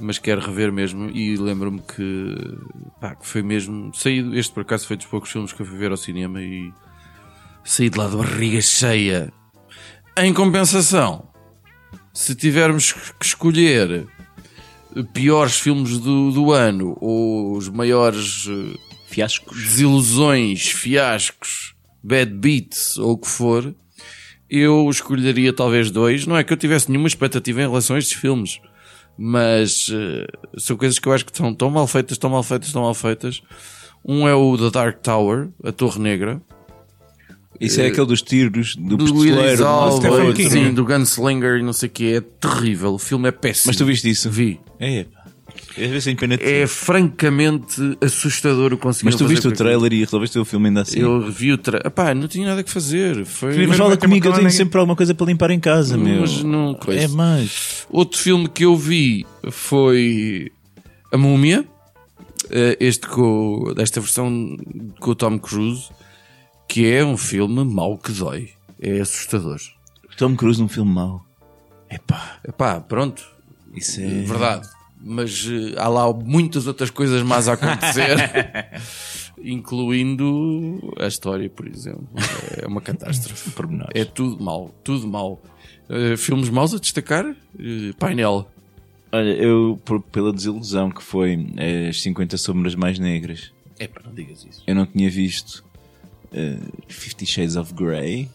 mas 0.00 0.18
quero 0.18 0.40
rever 0.40 0.72
mesmo. 0.72 1.10
E 1.10 1.36
lembro-me 1.36 1.80
que, 1.80 2.34
pá, 3.00 3.14
que 3.14 3.26
foi 3.26 3.42
mesmo. 3.42 3.92
Saí, 3.94 4.38
este 4.38 4.52
por 4.52 4.62
acaso 4.62 4.86
foi 4.86 4.96
dos 4.96 5.06
poucos 5.06 5.30
filmes 5.30 5.52
que 5.52 5.62
eu 5.62 5.66
fui 5.66 5.76
ver 5.76 5.90
ao 5.90 5.96
cinema 5.96 6.42
e 6.42 6.72
saí 7.64 7.90
de 7.90 7.98
lá 7.98 8.08
de 8.08 8.16
barriga 8.16 8.60
cheia. 8.60 9.32
Em 10.18 10.32
compensação, 10.32 11.25
se 12.16 12.34
tivermos 12.34 12.94
que 12.94 13.26
escolher 13.26 14.06
piores 15.12 15.60
filmes 15.60 15.98
do, 15.98 16.32
do 16.32 16.50
ano 16.50 16.96
ou 16.98 17.54
os 17.54 17.68
maiores 17.68 18.46
eh, 18.48 18.78
Fiascos. 19.06 19.62
desilusões, 19.62 20.66
fiascos, 20.66 21.74
bad 22.02 22.32
beats 22.32 22.96
ou 22.96 23.12
o 23.12 23.18
que 23.18 23.28
for, 23.28 23.74
eu 24.48 24.88
escolheria 24.88 25.52
talvez 25.52 25.90
dois. 25.90 26.26
Não 26.26 26.38
é 26.38 26.42
que 26.42 26.54
eu 26.54 26.56
tivesse 26.56 26.88
nenhuma 26.88 27.06
expectativa 27.06 27.60
em 27.60 27.68
relação 27.68 27.96
a 27.96 27.98
estes 27.98 28.18
filmes, 28.18 28.62
mas 29.18 29.90
eh, 29.92 30.26
são 30.56 30.74
coisas 30.74 30.98
que 30.98 31.06
eu 31.06 31.12
acho 31.12 31.26
que 31.26 31.36
são 31.36 31.54
tão 31.54 31.68
mal 31.68 31.86
feitas, 31.86 32.16
tão 32.16 32.30
mal 32.30 32.42
feitas, 32.42 32.72
tão 32.72 32.80
mal 32.80 32.94
feitas. 32.94 33.42
Um 34.02 34.26
é 34.26 34.34
o 34.34 34.56
The 34.56 34.70
Dark 34.70 35.02
Tower, 35.02 35.50
a 35.62 35.70
Torre 35.70 36.00
Negra, 36.00 36.40
Isso 37.60 37.80
é 37.80 37.86
aquele 37.86 38.06
dos 38.06 38.22
tiros 38.22 38.76
do, 38.76 38.96
do 38.96 39.04
pistoleiro. 39.04 39.56
Do 39.56 40.50
sim, 40.50 40.72
do 40.72 40.84
Gunslinger 40.84 41.58
e 41.58 41.62
não 41.62 41.72
sei 41.72 41.88
o 41.88 41.92
que. 41.92 42.14
É 42.14 42.20
terrível. 42.20 42.94
O 42.94 42.98
filme 42.98 43.28
é 43.28 43.32
péssimo. 43.32 43.68
Mas 43.68 43.76
tu 43.76 43.84
viste 43.84 44.08
isso? 44.08 44.30
Vi. 44.30 44.60
É, 44.78 45.04
pá. 45.04 45.26
Ti. 46.38 46.44
É 46.44 46.66
francamente 46.66 47.98
assustador 48.00 48.72
o 48.72 48.78
conseguir 48.78 49.06
Mas 49.06 49.16
tu 49.16 49.26
viste 49.26 49.46
o 49.46 49.52
trailer 49.52 49.92
e 49.92 50.00
resolveste 50.00 50.38
o 50.38 50.44
filme 50.44 50.68
ainda 50.68 50.82
assim. 50.82 51.00
Eu 51.00 51.30
vi 51.30 51.52
o 51.52 51.58
trailer. 51.58 51.86
Epá, 51.86 52.14
não 52.14 52.28
tinha 52.28 52.46
nada 52.48 52.62
que 52.62 52.70
fazer. 52.70 53.24
Foi... 53.24 53.52
Queria 53.52 53.68
Mas 53.68 53.76
fala 53.76 53.96
comigo, 53.96 54.26
eu 54.26 54.32
tenho 54.32 54.50
sempre 54.50 54.78
alguma 54.78 54.96
coisa 54.96 55.14
para 55.14 55.26
limpar 55.26 55.50
em 55.50 55.60
casa, 55.60 55.96
meu. 55.96 56.20
Mas 56.22 56.42
não- 56.42 56.74
coisa. 56.74 57.00
É 57.00 57.08
mais. 57.08 57.86
Outro 57.90 58.18
filme 58.18 58.48
que 58.48 58.64
eu 58.64 58.76
vi 58.76 59.26
foi 59.50 60.50
A 61.12 61.18
Múmia. 61.18 61.64
Eh, 62.50 62.76
Este 62.80 63.06
com, 63.06 63.72
desta 63.74 64.00
versão 64.00 64.56
com 65.00 65.10
o 65.10 65.14
Tom 65.14 65.38
Cruise, 65.38 65.88
que 66.68 66.86
é 66.90 67.04
um 67.04 67.16
filme 67.16 67.64
mau 67.64 67.96
que 67.98 68.12
dói. 68.12 68.50
É 68.80 69.00
assustador. 69.00 69.58
Tom 70.16 70.34
Cruise 70.36 70.60
num 70.60 70.68
filme 70.68 70.90
mau. 70.92 71.24
Epá, 71.90 72.38
Epá, 72.46 72.80
pronto. 72.80 73.24
isso 73.74 74.00
é. 74.00 74.06
Verdade. 74.06 74.68
Mas 75.00 75.46
eh, 75.48 75.74
há 75.78 75.88
lá 75.88 76.12
muitas 76.12 76.66
outras 76.66 76.90
coisas 76.90 77.22
más 77.22 77.48
a 77.48 77.52
acontecer, 77.52 78.16
incluindo 79.38 80.80
a 80.98 81.06
história, 81.06 81.48
por 81.48 81.66
exemplo. 81.66 82.08
É 82.60 82.66
uma 82.66 82.80
catástrofe. 82.80 83.50
É 83.94 84.04
tudo 84.04 84.42
mau, 84.42 84.74
tudo 84.82 85.06
mau. 85.06 85.40
Eh, 85.88 86.16
filmes 86.16 86.48
maus 86.48 86.74
a 86.74 86.78
destacar? 86.78 87.24
Eh, 87.58 87.92
painel. 87.98 88.48
Olha, 89.12 89.30
eu, 89.30 89.80
por- 89.84 90.02
pela 90.02 90.32
desilusão 90.32 90.90
que 90.90 91.02
foi 91.02 91.38
as 91.88 92.02
50 92.02 92.36
Sombras 92.36 92.74
Mais 92.74 92.98
Negras, 92.98 93.52
É 93.78 93.86
para 93.86 94.02
não 94.04 94.12
digas 94.14 94.44
isso. 94.44 94.62
eu 94.66 94.74
não 94.74 94.84
tinha 94.86 95.08
visto 95.08 95.64
eh, 96.32 96.58
Fifty 96.88 97.26
Shades 97.26 97.56
of 97.56 97.72
Grey, 97.74 98.28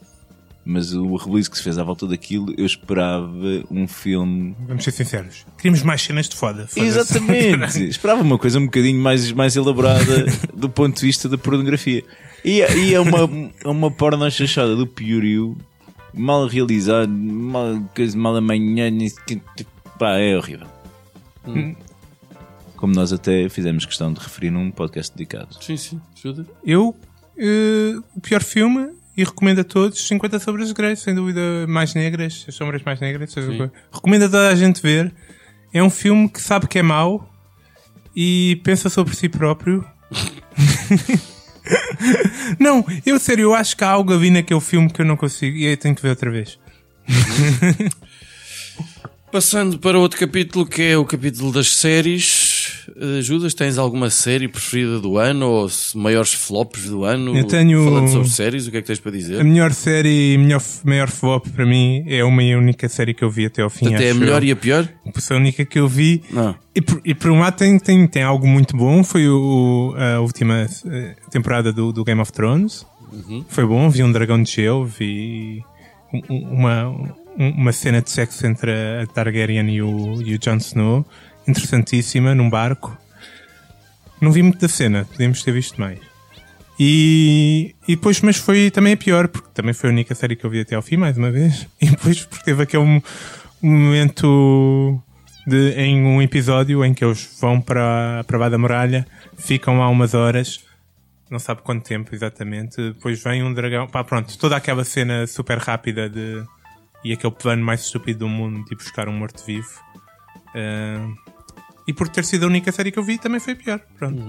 mas 0.63 0.93
o 0.93 1.15
release 1.15 1.49
que 1.49 1.57
se 1.57 1.63
fez 1.63 1.77
à 1.77 1.83
volta 1.83 2.07
daquilo, 2.07 2.53
eu 2.57 2.65
esperava 2.65 3.63
um 3.69 3.87
filme. 3.87 4.55
Vamos 4.67 4.83
ser 4.83 4.91
sinceros. 4.91 5.45
Queríamos 5.57 5.81
mais 5.81 6.01
cenas 6.01 6.29
de 6.29 6.35
foda. 6.35 6.67
foda-se. 6.67 6.79
Exatamente! 6.79 7.83
esperava 7.89 8.21
uma 8.21 8.37
coisa 8.37 8.59
um 8.59 8.65
bocadinho 8.65 9.01
mais, 9.01 9.31
mais 9.31 9.55
elaborada 9.55 10.25
do 10.53 10.69
ponto 10.69 10.99
de 10.99 11.05
vista 11.05 11.27
da 11.27 11.37
pornografia. 11.37 12.03
E, 12.45 12.59
e 12.59 12.93
é 12.93 12.99
uma, 12.99 13.51
é 13.63 13.67
uma 13.67 13.91
porno 13.91 14.29
chachada 14.29 14.75
do 14.75 14.85
Piorio, 14.85 15.57
mal 16.13 16.47
realizado, 16.47 17.11
mal, 17.11 17.81
coisa 17.95 18.17
mal 18.17 18.35
amanhã. 18.35 18.89
Pá, 19.97 20.17
é 20.17 20.37
horrível. 20.37 20.67
Como 22.75 22.93
nós 22.93 23.13
até 23.13 23.47
fizemos 23.49 23.85
questão 23.85 24.11
de 24.11 24.19
referir 24.19 24.51
num 24.51 24.71
podcast 24.71 25.15
dedicado. 25.15 25.55
Sim, 25.61 25.77
sim, 25.77 26.01
ajuda. 26.17 26.47
Eu, 26.63 26.95
eh, 27.37 27.95
o 28.15 28.21
pior 28.21 28.43
filme, 28.43 28.89
e 29.15 29.23
recomendo 29.23 29.59
a 29.59 29.63
todos 29.63 30.07
50 30.07 30.39
Sombras 30.39 30.71
Grey, 30.71 30.95
sem 30.95 31.13
dúvida, 31.13 31.41
mais 31.67 31.93
negras, 31.93 32.45
as 32.47 32.55
sombras 32.55 32.81
mais 32.83 32.99
negras. 32.99 33.31
seja. 33.31 33.71
Recomendo 33.91 34.23
a 34.23 34.29
toda 34.29 34.49
a 34.49 34.55
gente 34.55 34.81
ver. 34.81 35.13
É 35.73 35.81
um 35.81 35.89
filme 35.89 36.29
que 36.29 36.41
sabe 36.41 36.67
que 36.67 36.79
é 36.79 36.81
mau 36.81 37.29
e 38.15 38.59
pensa 38.63 38.89
sobre 38.89 39.15
si 39.15 39.29
próprio. 39.29 39.85
não, 42.59 42.85
eu 43.05 43.19
sério, 43.19 43.43
eu 43.43 43.53
acho 43.53 43.77
que 43.77 43.83
há 43.83 43.89
algo 43.89 44.13
a 44.13 44.17
vir 44.17 44.31
naquele 44.31 44.59
filme 44.59 44.89
que 44.89 45.01
eu 45.01 45.05
não 45.05 45.15
consigo 45.15 45.55
e 45.55 45.65
eu 45.65 45.77
tenho 45.77 45.95
que 45.95 46.01
ver 46.01 46.09
outra 46.09 46.31
vez. 46.31 46.59
Passando 49.31 49.79
para 49.79 49.97
outro 49.97 50.19
capítulo 50.19 50.65
que 50.65 50.81
é 50.81 50.97
o 50.97 51.05
capítulo 51.05 51.53
das 51.53 51.73
séries. 51.73 52.40
Eh, 52.95 53.21
Judas, 53.21 53.53
tens 53.53 53.77
alguma 53.77 54.09
série 54.09 54.47
preferida 54.47 54.99
do 54.99 55.17
ano 55.17 55.47
ou 55.49 55.69
maiores 55.95 56.33
flops 56.33 56.85
do 56.89 57.03
ano? 57.03 57.37
Eu 57.37 57.45
tenho- 57.45 57.83
Falando 57.83 58.07
sobre 58.09 58.29
séries, 58.29 58.67
o 58.67 58.71
que 58.71 58.77
é 58.77 58.81
que 58.81 58.87
tens 58.87 58.99
para 58.99 59.11
A 59.11 59.15
dizer? 59.15 59.43
melhor 59.43 59.71
série 59.73 60.33
e 60.33 60.37
melhor, 60.37 60.61
maior 60.83 61.09
flop 61.09 61.47
para 61.49 61.65
mim 61.65 62.03
é 62.07 62.23
uma 62.23 62.43
e 62.43 62.55
única 62.55 62.87
série 62.89 63.13
que 63.13 63.23
eu 63.23 63.29
vi 63.29 63.45
até 63.45 63.61
ao 63.61 63.69
fim. 63.69 63.93
Até 63.93 64.11
a 64.11 64.13
melhor 64.13 64.41
eu. 64.43 64.49
e 64.49 64.51
a 64.51 64.55
pior? 64.55 64.87
a 65.29 65.35
única 65.35 65.63
que 65.65 65.79
eu 65.79 65.87
vi. 65.87 66.23
Não. 66.31 66.55
E 66.75 66.81
por, 66.81 67.01
e 67.05 67.13
por 67.13 67.31
um 67.31 67.39
lado 67.39 67.55
tem, 67.57 67.77
tem, 67.79 68.07
tem 68.07 68.23
algo 68.23 68.47
muito 68.47 68.75
bom. 68.75 69.03
Foi 69.03 69.27
o, 69.27 69.93
a 69.97 70.19
última 70.21 70.67
eh, 70.85 71.15
temporada 71.29 71.71
do, 71.71 71.91
do 71.91 72.03
Game 72.03 72.19
of 72.21 72.31
Thrones. 72.31 72.85
Foi 73.49 73.65
bom. 73.65 73.89
Vi 73.89 74.03
um 74.03 74.11
dragão 74.11 74.41
de 74.41 74.49
gelo. 74.51 74.85
Vi 74.85 75.61
um- 76.13 76.21
um- 76.33 76.49
uma, 76.59 76.87
um- 76.89 77.49
uma 77.57 77.71
cena 77.71 78.01
de 78.01 78.09
sexo 78.09 78.45
entre 78.47 78.71
a 78.71 79.05
Targaryen 79.13 79.69
e 79.69 79.81
o, 79.81 80.21
e 80.21 80.33
o 80.35 80.39
Jon 80.39 80.57
Snow. 80.57 81.05
Interessantíssima, 81.47 82.35
num 82.35 82.49
barco. 82.49 82.97
Não 84.19 84.31
vi 84.31 84.43
muito 84.43 84.59
da 84.59 84.67
cena. 84.67 85.05
Podíamos 85.05 85.43
ter 85.43 85.51
visto 85.51 85.79
mais. 85.79 85.99
E, 86.79 87.75
e 87.87 87.95
depois, 87.95 88.21
mas 88.21 88.37
foi 88.37 88.71
também 88.71 88.93
a 88.93 88.97
pior, 88.97 89.27
porque 89.27 89.49
também 89.53 89.73
foi 89.73 89.89
a 89.89 89.93
única 89.93 90.15
série 90.15 90.35
que 90.35 90.43
eu 90.43 90.49
vi 90.49 90.61
até 90.61 90.75
ao 90.75 90.81
fim, 90.81 90.97
mais 90.97 91.17
uma 91.17 91.31
vez. 91.31 91.67
E 91.81 91.89
depois, 91.89 92.25
porque 92.25 92.43
teve 92.43 92.63
aquele 92.63 92.83
um, 92.83 93.01
um 93.61 93.71
momento 93.71 95.01
de, 95.45 95.73
em 95.73 96.03
um 96.03 96.21
episódio 96.21 96.83
em 96.83 96.93
que 96.93 97.03
eles 97.03 97.37
vão 97.39 97.61
para, 97.61 98.23
para 98.25 98.49
da 98.49 98.57
Muralha, 98.57 99.05
ficam 99.37 99.79
lá 99.79 99.89
umas 99.89 100.13
horas, 100.13 100.63
não 101.29 101.39
sabe 101.39 101.61
quanto 101.61 101.85
tempo 101.85 102.13
exatamente. 102.13 102.77
Depois 102.77 103.23
vem 103.23 103.43
um 103.43 103.53
dragão, 103.53 103.87
pá, 103.87 104.03
pronto, 104.03 104.37
toda 104.37 104.55
aquela 104.55 104.83
cena 104.83 105.25
super 105.27 105.57
rápida 105.57 106.09
de. 106.09 106.43
E 107.03 107.13
aquele 107.13 107.33
plano 107.33 107.63
mais 107.63 107.81
estúpido 107.81 108.19
do 108.19 108.29
mundo 108.29 108.63
de 108.65 108.73
ir 108.73 108.75
buscar 108.75 109.07
um 109.07 109.13
morto-vivo. 109.13 109.69
Ah, 110.53 111.07
e 111.87 111.93
por 111.93 112.07
ter 112.07 112.23
sido 112.25 112.43
a 112.45 112.47
única 112.47 112.71
série 112.71 112.91
que 112.91 112.99
eu 112.99 113.03
vi, 113.03 113.17
também 113.17 113.39
foi 113.39 113.55
pior. 113.55 113.79
Pronto. 113.97 114.21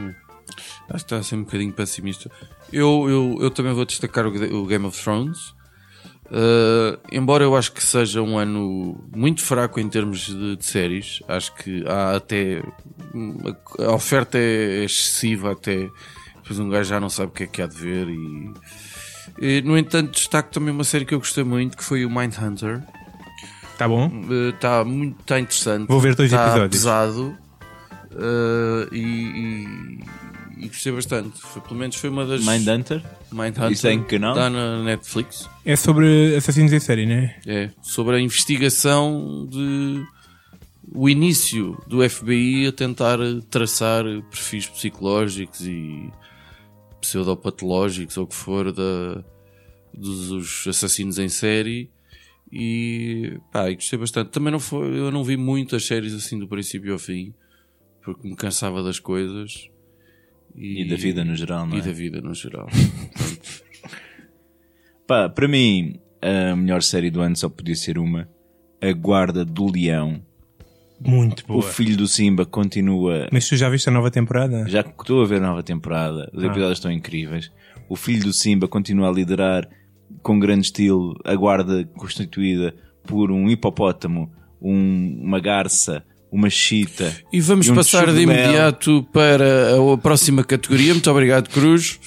Acho 0.89 0.91
que 0.91 0.97
está 0.97 1.17
a 1.19 1.23
ser 1.23 1.37
um 1.37 1.45
bocadinho 1.45 1.73
pessimista. 1.73 2.31
Eu, 2.73 3.07
eu, 3.09 3.39
eu 3.41 3.51
também 3.51 3.73
vou 3.73 3.85
destacar 3.85 4.27
o, 4.27 4.31
o 4.57 4.67
Game 4.67 4.85
of 4.85 5.01
Thrones. 5.03 5.55
Uh, 6.27 6.99
embora 7.11 7.45
eu 7.45 7.55
acho 7.55 7.73
que 7.73 7.83
seja 7.83 8.23
um 8.23 8.39
ano 8.39 9.05
muito 9.15 9.43
fraco 9.43 9.79
em 9.79 9.89
termos 9.89 10.27
de, 10.27 10.57
de 10.57 10.65
séries, 10.65 11.21
acho 11.29 11.55
que 11.57 11.85
há 11.87 12.17
até. 12.17 12.63
A, 13.79 13.93
oferta 13.93 14.39
é 14.39 14.85
excessiva, 14.85 15.53
até. 15.53 15.89
Depois 16.43 16.59
um 16.59 16.69
gajo 16.71 16.89
já 16.89 16.99
não 16.99 17.11
sabe 17.11 17.29
o 17.29 17.35
que 17.35 17.45
é 17.45 17.47
que 17.47 17.61
há 17.63 17.67
de 17.67 17.77
ver. 17.77 18.09
E, 18.09 18.53
e, 19.41 19.63
no 19.63 19.77
entanto, 19.77 20.13
destaco 20.13 20.51
também 20.51 20.73
uma 20.73 20.85
série 20.85 21.05
que 21.05 21.15
eu 21.15 21.19
gostei 21.19 21.45
muito 21.45 21.77
que 21.77 21.85
foi 21.85 22.05
o 22.05 22.11
Mindhunter. 22.11 22.83
Tá 23.77 23.87
bom? 23.87 24.11
Está 24.55 24.85
muito 24.85 25.23
tá 25.25 25.39
interessante. 25.39 25.87
Vou 25.89 26.01
ver 26.01 26.15
dois 26.15 26.31
Tá 26.31 26.47
episódios. 26.49 26.71
pesado. 26.71 27.39
Uh, 28.15 28.95
e, 28.95 29.01
e, 29.01 30.65
e 30.65 30.69
gostei 30.69 30.93
bastante. 30.93 31.41
Foi, 31.41 31.63
pelo 31.63 31.77
menos 31.77 31.97
foi 31.97 32.11
uma 32.11 32.27
das. 32.27 32.45
Mindhunter? 32.45 33.03
Mindhunter. 33.31 33.73
Isso 33.73 33.87
é 33.87 33.93
em 33.93 34.03
que 34.03 34.11
canal? 34.11 34.33
Está 34.33 34.51
na 34.51 34.83
Netflix. 34.83 35.49
É 35.65 35.77
sobre 35.77 36.35
assassinos 36.37 36.73
em 36.73 36.81
série, 36.81 37.07
né? 37.07 37.37
É. 37.47 37.71
Sobre 37.83 38.17
a 38.17 38.21
investigação 38.21 39.47
de. 39.51 40.05
O 40.95 41.09
início 41.09 41.81
do 41.87 42.09
FBI 42.09 42.67
a 42.67 42.73
tentar 42.73 43.19
traçar 43.49 44.05
perfis 44.31 44.67
psicológicos 44.67 45.67
e 45.67 46.13
pseudopatológicos 47.01 48.17
ou 48.19 48.25
o 48.25 48.27
que 48.27 48.35
for 48.35 48.73
da, 48.73 49.25
dos 49.95 50.31
os 50.31 50.67
assassinos 50.67 51.19
em 51.19 51.29
série 51.29 51.89
e 52.53 53.39
pá, 53.51 53.71
e 53.71 53.77
gostei 53.77 53.99
bastante. 53.99 54.31
Também 54.31 54.53
não 54.53 54.61
foi, 54.61 54.99
eu 54.99 55.11
não 55.11 55.25
vi 55.25 55.37
muitas 55.37 55.87
séries 55.87 56.13
assim 56.13 56.39
do 56.39 56.47
princípio 56.47 56.93
ao 56.93 56.99
fim 56.99 57.33
porque 58.05 58.29
me 58.29 58.37
cansava 58.37 58.83
das 58.83 58.99
coisas 58.99 59.69
E 60.55 60.87
da 60.89 60.97
vida 60.97 61.25
no 61.25 61.35
geral, 61.37 61.67
não 61.67 61.77
e 61.77 61.81
é? 61.81 61.83
da 61.83 61.93
vida 61.93 62.21
no 62.21 62.35
geral. 62.35 62.69
Pá, 65.07 65.29
para 65.29 65.49
mim, 65.49 65.99
a 66.21 66.55
melhor 66.57 66.83
série 66.83 67.11
do 67.11 67.21
ano 67.21 67.37
só 67.37 67.49
podia 67.49 67.75
ser 67.75 67.99
uma. 67.99 68.29
A 68.81 68.93
Guarda 68.93 69.45
do 69.45 69.71
Leão. 69.71 70.21
Muito 71.05 71.45
boa. 71.47 71.59
O 71.59 71.63
filho 71.63 71.97
do 71.97 72.07
Simba 72.07 72.47
continua. 72.47 73.29
Mas 73.33 73.49
tu 73.49 73.57
já 73.57 73.69
viste 73.69 73.89
a 73.89 73.93
nova 73.93 74.11
temporada? 74.11 74.69
Já 74.69 74.83
que 74.85 74.91
estou 74.91 75.23
a 75.23 75.27
ver 75.27 75.39
a 75.43 75.47
nova 75.47 75.63
temporada, 75.63 76.31
os 76.33 76.43
Ah. 76.43 76.47
episódios 76.47 76.79
estão 76.79 76.93
incríveis. 76.93 77.51
O 77.89 77.97
filho 77.97 78.23
do 78.25 78.33
Simba 78.33 78.69
continua 78.69 79.09
a 79.09 79.13
liderar 79.13 79.69
com 80.23 80.39
grande 80.39 80.67
estilo 80.67 81.19
a 81.25 81.35
guarda 81.35 81.85
constituída 81.97 82.75
por 83.05 83.33
um 83.33 83.51
hipopótamo, 83.51 84.31
um- 84.61 85.21
uma 85.23 85.41
garça, 85.41 86.05
uma 86.33 86.49
chita. 86.51 87.15
E 87.33 87.41
vamos 87.41 87.67
E 87.67 87.71
um 87.73 87.75
passar 87.75 88.07
de 88.07 88.13
chugumel. 88.19 88.37
imediato 88.45 89.07
para 89.13 89.75
a 89.93 89.99
próxima 89.99 90.43
categoria. 90.43 90.95
Muito 90.95 91.11
obrigado, 91.11 91.49
Cruz. 91.51 92.01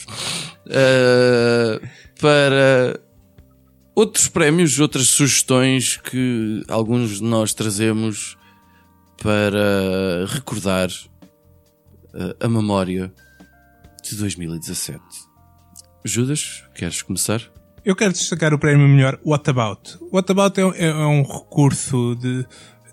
Uh, 0.65 1.88
para 2.19 2.99
outros 3.95 4.27
prémios, 4.27 4.79
outras 4.79 5.07
sugestões 5.09 5.97
que 5.97 6.63
alguns 6.67 7.17
de 7.17 7.23
nós 7.23 7.53
trazemos 7.53 8.35
para 9.21 10.25
recordar 10.27 10.89
uh, 10.89 12.35
a 12.39 12.47
memória 12.49 13.13
de 14.03 14.15
2017. 14.15 14.99
Judas, 16.03 16.63
queres 16.75 17.01
começar? 17.01 17.41
Eu 17.83 17.95
quero 17.95 18.11
destacar 18.13 18.53
o 18.53 18.59
prémio 18.59 18.88
melhor 18.88 19.19
What 19.23 19.49
About. 19.49 19.97
What 20.11 20.31
About 20.31 20.59
é, 20.59 20.63
é- 20.63 20.88
é 20.89 20.93
um 21.05 21.21
recurso 21.21 22.15
de, 22.15 22.45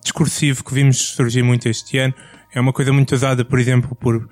discursivo 0.02 0.64
que 0.64 0.74
vimos 0.74 0.98
surgir 0.98 1.42
muito 1.42 1.68
este 1.68 1.98
ano. 1.98 2.14
É 2.52 2.60
uma 2.60 2.72
coisa 2.72 2.92
muito 2.92 3.14
usada, 3.14 3.44
por 3.44 3.58
exemplo, 3.58 3.94
por 3.94 4.28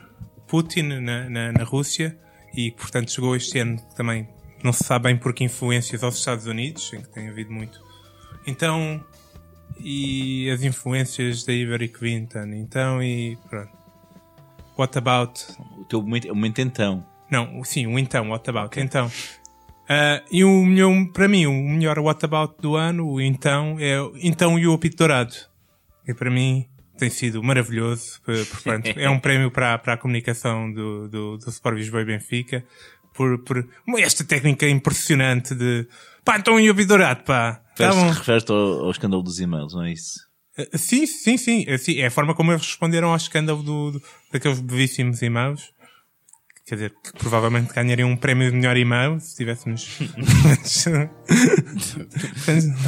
Putin 0.47 0.83
na, 0.83 1.31
na, 1.31 1.53
na 1.53 1.65
Rússia 1.65 2.19
e 2.55 2.71
que, 2.71 2.77
portanto, 2.77 3.11
chegou 3.11 3.35
este 3.37 3.59
ano 3.59 3.81
também, 3.97 4.29
não 4.63 4.73
se 4.73 4.85
sabe 4.85 5.05
bem 5.05 5.17
por 5.17 5.33
que 5.33 5.45
influências 5.45 6.03
aos 6.03 6.19
Estados 6.19 6.47
Unidos, 6.47 6.93
em 6.93 7.01
que 7.01 7.09
tem 7.09 7.29
havido 7.29 7.53
muito. 7.53 7.81
Então, 8.47 9.03
e 9.79 10.51
as 10.51 10.63
influências 10.63 11.45
da 11.45 11.53
Hillary 11.53 11.89
Clinton. 11.89 12.51
Então, 12.55 13.03
e 13.03 13.39
pronto. 13.49 13.81
What 14.77 14.97
About 14.97 15.45
O 15.79 15.85
teu 15.85 16.01
momento, 16.03 16.31
o 16.31 16.35
momento 16.35 16.61
então. 16.61 17.05
não, 17.31 17.63
sim, 17.65 17.87
o 17.87 17.99
então, 17.99 18.31
what 18.31 18.49
about, 18.49 18.81
então. 18.81 19.11
Ah, 19.87 20.23
e 20.31 20.43
o 20.43 20.65
melhor, 20.65 20.91
para 21.13 21.29
mim, 21.29 21.47
o 21.47 21.53
melhor 21.53 21.99
what 21.99 22.25
about 22.25 22.55
do 22.61 22.77
ano, 22.77 23.07
o 23.07 23.21
então, 23.21 23.77
é 23.79 23.97
então 24.23 24.59
e 24.59 24.67
o 24.67 24.73
apito 24.73 24.97
dourado. 24.97 25.50
E 26.11 26.15
para 26.15 26.31
mim 26.31 26.67
tem 26.99 27.09
sido 27.09 27.43
maravilhoso, 27.43 28.21
por- 28.23 28.47
portanto, 28.47 28.89
é 28.97 29.09
um 29.09 29.19
prémio 29.21 29.51
para, 29.51 29.75
a- 29.75 29.79
para 29.79 29.95
a 29.95 29.97
comunicação 29.97 30.71
do, 30.73 31.09
do, 31.09 31.39
do 31.39 31.49
Sport 31.51 31.77
Lisboa 31.77 32.03
e 32.03 32.05
Benfica, 32.05 32.65
por, 33.15 33.39
por 33.45 33.65
esta 33.99 34.25
técnica 34.25 34.69
impressionante 34.69 35.55
de, 35.55 35.87
pá, 36.25 36.39
então 36.39 36.59
e 36.61 36.69
o 36.69 36.73
apito 36.73 36.89
dourado, 36.89 37.23
pá. 37.25 37.63
Tá. 37.77 37.91
Referes-te 38.13 38.51
ao, 38.53 38.85
ao 38.85 38.91
escândalo 38.91 39.23
dos 39.23 39.41
e-mails, 39.41 39.73
não 39.75 39.85
é 39.85 39.93
isso? 39.93 40.21
Ah, 40.59 40.77
Sim, 40.77 41.07
sim, 41.07 41.37
sim, 41.39 41.65
Ah, 41.69 41.79
sim, 41.79 41.99
é 42.01 42.07
a 42.07 42.11
forma 42.11 42.35
como 42.35 42.53
eles 42.53 42.63
responderam 42.67 43.09
ao 43.11 43.17
escândalo 43.17 43.63
do, 43.63 43.93
do- 43.93 44.03
daqueles 44.33 44.61
bevíssimos 44.61 45.23
e-mails. 45.23 45.73
Quer 46.67 46.75
dizer, 46.77 46.91
que 47.03 47.13
provavelmente 47.19 47.73
ganhariam 47.75 48.09
um 48.11 48.17
prémio 48.17 48.49
de 48.51 48.57
melhor 48.57 48.77
e-mail 48.77 49.19
se 49.19 49.35
tivéssemos. 49.37 49.99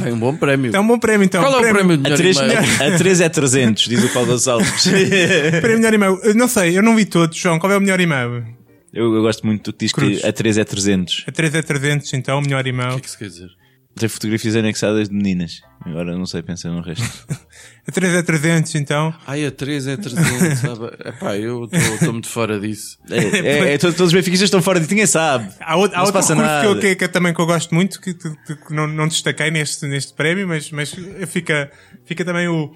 É 0.05 0.13
um 0.13 0.19
bom 0.19 0.35
prémio. 0.35 0.75
é 0.75 0.79
um 0.79 0.87
bom 0.87 0.97
prémio, 0.99 1.25
então. 1.25 1.41
Qual 1.43 1.53
é 1.63 1.69
o 1.69 1.73
prémio 1.73 1.97
de 1.97 2.01
A 2.01 2.03
melhor 2.03 2.17
3, 2.17 2.37
e-mail? 2.37 2.93
a 2.93 2.97
3 2.97 3.21
é 3.21 3.29
300, 3.29 3.83
diz 3.89 4.03
o 4.03 4.09
Paulo 4.13 4.29
Gonçalves. 4.29 4.83
Prémio 5.61 5.77
melhor 5.77 5.93
e-mail. 5.93 6.19
Eu 6.23 6.33
Não 6.35 6.47
sei, 6.47 6.77
eu 6.77 6.83
não 6.83 6.95
vi 6.95 7.05
todos. 7.05 7.37
João, 7.37 7.59
qual 7.59 7.71
é 7.73 7.77
o 7.77 7.81
melhor 7.81 7.99
e-mail? 7.99 8.45
Eu, 8.93 9.13
eu 9.13 9.21
gosto 9.21 9.45
muito 9.45 9.71
do 9.71 9.73
que 9.73 9.85
diz 9.85 9.91
Cruz. 9.91 10.21
que 10.21 10.27
a 10.27 10.31
3 10.31 10.57
é 10.59 10.63
300. 10.63 11.25
A 11.27 11.31
3 11.31 11.55
é 11.55 11.61
300, 11.61 12.13
então, 12.13 12.39
o 12.39 12.41
melhor 12.41 12.63
O 12.63 12.67
e-mail. 12.67 12.89
que 12.91 12.97
é 12.97 12.99
que 13.01 13.07
isso 13.07 13.17
quer 13.17 13.27
dizer? 13.27 13.49
Tem 13.95 14.09
fotografias 14.09 14.55
anexadas 14.55 15.07
de 15.07 15.15
meninas. 15.15 15.61
Agora 15.85 16.17
não 16.17 16.25
sei 16.25 16.41
pensar 16.41 16.69
no 16.69 16.81
resto. 16.81 17.03
A 17.85 17.91
3 17.91 18.13
é 18.13 18.23
300, 18.23 18.75
então. 18.75 19.13
Ai, 19.27 19.45
a 19.45 19.51
3 19.51 19.87
é 19.87 19.97
300. 19.97 20.23
sabe? 20.59 20.85
Epá, 21.05 21.37
eu 21.37 21.65
estou 21.65 22.13
muito 22.13 22.29
fora 22.29 22.57
disso. 22.57 22.97
É, 23.09 23.17
é, 23.17 23.73
é, 23.73 23.77
todos 23.77 23.97
todos 23.97 24.07
os 24.07 24.13
benfiquistas 24.13 24.47
estão 24.47 24.61
fora 24.61 24.79
de 24.79 24.87
ninguém 24.89 25.05
sabe. 25.05 25.51
Há, 25.59 25.75
outro, 25.75 25.97
há 25.97 26.03
outro 26.03 26.21
recurso 26.21 26.61
que 26.61 26.65
eu, 26.65 26.79
que, 26.79 26.95
que 26.95 27.03
eu 27.03 27.09
também 27.09 27.33
que 27.33 27.41
eu 27.41 27.45
gosto 27.45 27.75
muito, 27.75 27.99
que, 27.99 28.13
que- 28.13 28.55
que 28.55 28.73
não, 28.73 28.87
não 28.87 29.05
destaquei 29.07 29.51
neste, 29.51 29.85
neste 29.85 30.13
prémio, 30.13 30.47
mas, 30.47 30.71
mas 30.71 30.95
fica, 31.27 31.69
fica 32.05 32.23
também 32.23 32.47
o. 32.47 32.73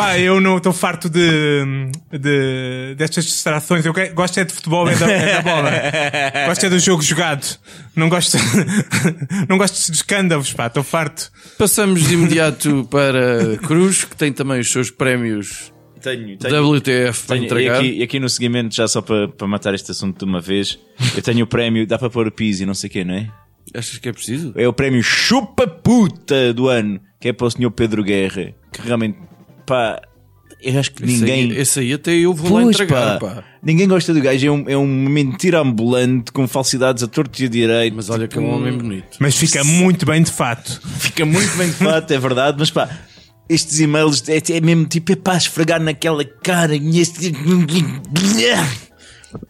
Pá, 0.00 0.18
eu 0.18 0.40
não 0.40 0.56
estou 0.56 0.72
farto 0.72 1.08
de, 1.08 1.62
de, 2.10 2.94
destas 2.96 3.24
distrações. 3.24 3.84
Eu 3.84 3.92
que- 3.94 4.08
gosto 4.10 4.38
é 4.38 4.44
de 4.44 4.52
futebol, 4.52 4.88
é 4.88 4.94
da, 4.96 5.10
é 5.10 5.34
da 5.36 5.42
bola. 5.42 5.70
gosto 6.46 6.66
é 6.66 6.70
do 6.70 6.78
jogo 6.78 7.02
jogado. 7.02 7.46
Não 7.94 8.08
gosto, 8.08 8.36
não 9.48 9.58
gosto 9.58 9.90
de 9.90 9.96
escândalos, 9.96 10.52
pá, 10.52 10.66
estou 10.66 10.82
farto. 10.82 11.30
Passamos 11.58 12.02
de 12.06 12.14
imediato 12.14 12.86
para 12.90 13.56
Cruz, 13.66 14.04
que 14.04 14.16
tem 14.16 14.32
também 14.32 14.60
os 14.60 14.70
seus 14.70 14.90
prémios 14.90 15.72
Tenho, 16.00 16.34
WTF 16.36 17.26
para 17.26 17.36
Tenho- 17.36 17.42
e, 17.42 17.46
entregar. 17.46 17.76
aqui, 17.78 17.86
e 17.98 18.02
aqui 18.02 18.18
no 18.20 18.28
seguimento, 18.28 18.74
já 18.74 18.88
só 18.88 19.02
para, 19.02 19.28
para 19.28 19.46
matar 19.46 19.74
este 19.74 19.90
assunto 19.90 20.18
de 20.18 20.24
uma 20.24 20.40
vez, 20.40 20.78
eu 21.14 21.22
tenho 21.22 21.44
o 21.44 21.46
prémio, 21.46 21.86
dá 21.86 21.98
para 21.98 22.08
pôr 22.08 22.26
o 22.26 22.32
piso 22.32 22.62
e 22.62 22.66
não 22.66 22.74
sei 22.74 22.88
o 22.88 22.92
quê, 22.92 23.04
não 23.04 23.14
é? 23.14 23.28
Achas 23.74 23.98
que 23.98 24.08
é 24.08 24.12
preciso? 24.12 24.52
É 24.56 24.66
o 24.66 24.72
prémio 24.72 25.02
Chupa 25.02 25.66
Puta 25.66 26.52
do 26.54 26.68
ano, 26.68 26.98
que 27.20 27.28
é 27.28 27.32
para 27.32 27.46
o 27.46 27.50
senhor 27.50 27.70
Pedro 27.70 28.02
Guerra, 28.02 28.52
que 28.72 28.80
realmente, 28.82 29.18
pá, 29.70 30.02
eu 30.62 30.78
acho 30.80 30.90
que 30.92 31.04
Esse 31.04 31.12
ninguém. 31.20 31.50
aí, 31.52 31.58
esse 31.58 31.80
aí 31.80 31.92
até 31.92 32.12
eu 32.12 32.34
vou 32.34 32.52
lá 32.58 32.62
Pois, 32.64 32.76
entregar, 32.76 33.18
pá. 33.18 33.44
Ninguém 33.62 33.86
gosta 33.88 34.12
do 34.12 34.20
gajo, 34.20 34.46
é, 34.46 34.50
um, 34.50 34.64
é 34.68 34.76
uma 34.76 35.08
mentira 35.10 35.60
ambulante 35.60 36.32
com 36.32 36.46
falsidades 36.48 37.02
a 37.02 37.06
torto 37.06 37.40
e 37.42 37.46
a 37.46 37.48
direito. 37.48 37.94
Mas 37.94 38.10
olha 38.10 38.26
que 38.28 38.36
é 38.36 38.40
um 38.40 38.50
homem 38.54 38.76
bonito. 38.76 39.16
Mas 39.20 39.36
fica 39.36 39.62
muito 39.64 40.04
bem 40.04 40.22
de 40.22 40.30
fato. 40.30 40.80
Fica 40.98 41.24
muito 41.24 41.56
bem 41.56 41.68
de 41.68 41.76
fato, 41.76 42.10
é 42.12 42.18
verdade, 42.18 42.56
mas 42.58 42.70
pá, 42.70 42.88
estes 43.48 43.80
e-mails 43.80 44.22
é, 44.28 44.38
é 44.56 44.60
mesmo 44.60 44.84
tipo, 44.86 45.12
é 45.12 45.16
pá, 45.16 45.36
esfregar 45.36 45.80
naquela 45.80 46.24
cara. 46.24 46.74
e 46.76 46.98
este- 47.00 47.32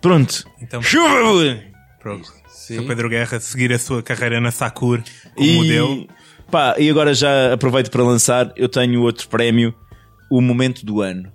Pronto. 0.01 0.45
Então- 0.61 0.83
Chuva! 0.83 1.59
Pronto. 2.01 2.31
Sr. 2.49 2.85
Pedro 2.87 3.09
Guerra 3.09 3.41
seguir 3.41 3.73
a 3.73 3.79
sua 3.79 4.03
carreira 4.03 4.41
na 4.41 4.51
Sakur 4.53 5.03
como 5.35 5.47
E, 5.49 5.57
modelo. 5.57 6.07
pá, 6.51 6.77
e 6.79 6.89
agora 6.89 7.13
já 7.15 7.53
aproveito 7.53 7.91
para 7.91 8.03
lançar, 8.05 8.53
eu 8.57 8.69
tenho 8.69 9.01
outro 9.03 9.29
prémio, 9.29 9.75
o 10.31 10.41
momento 10.41 10.85
do 10.87 11.01
ano. 11.01 11.31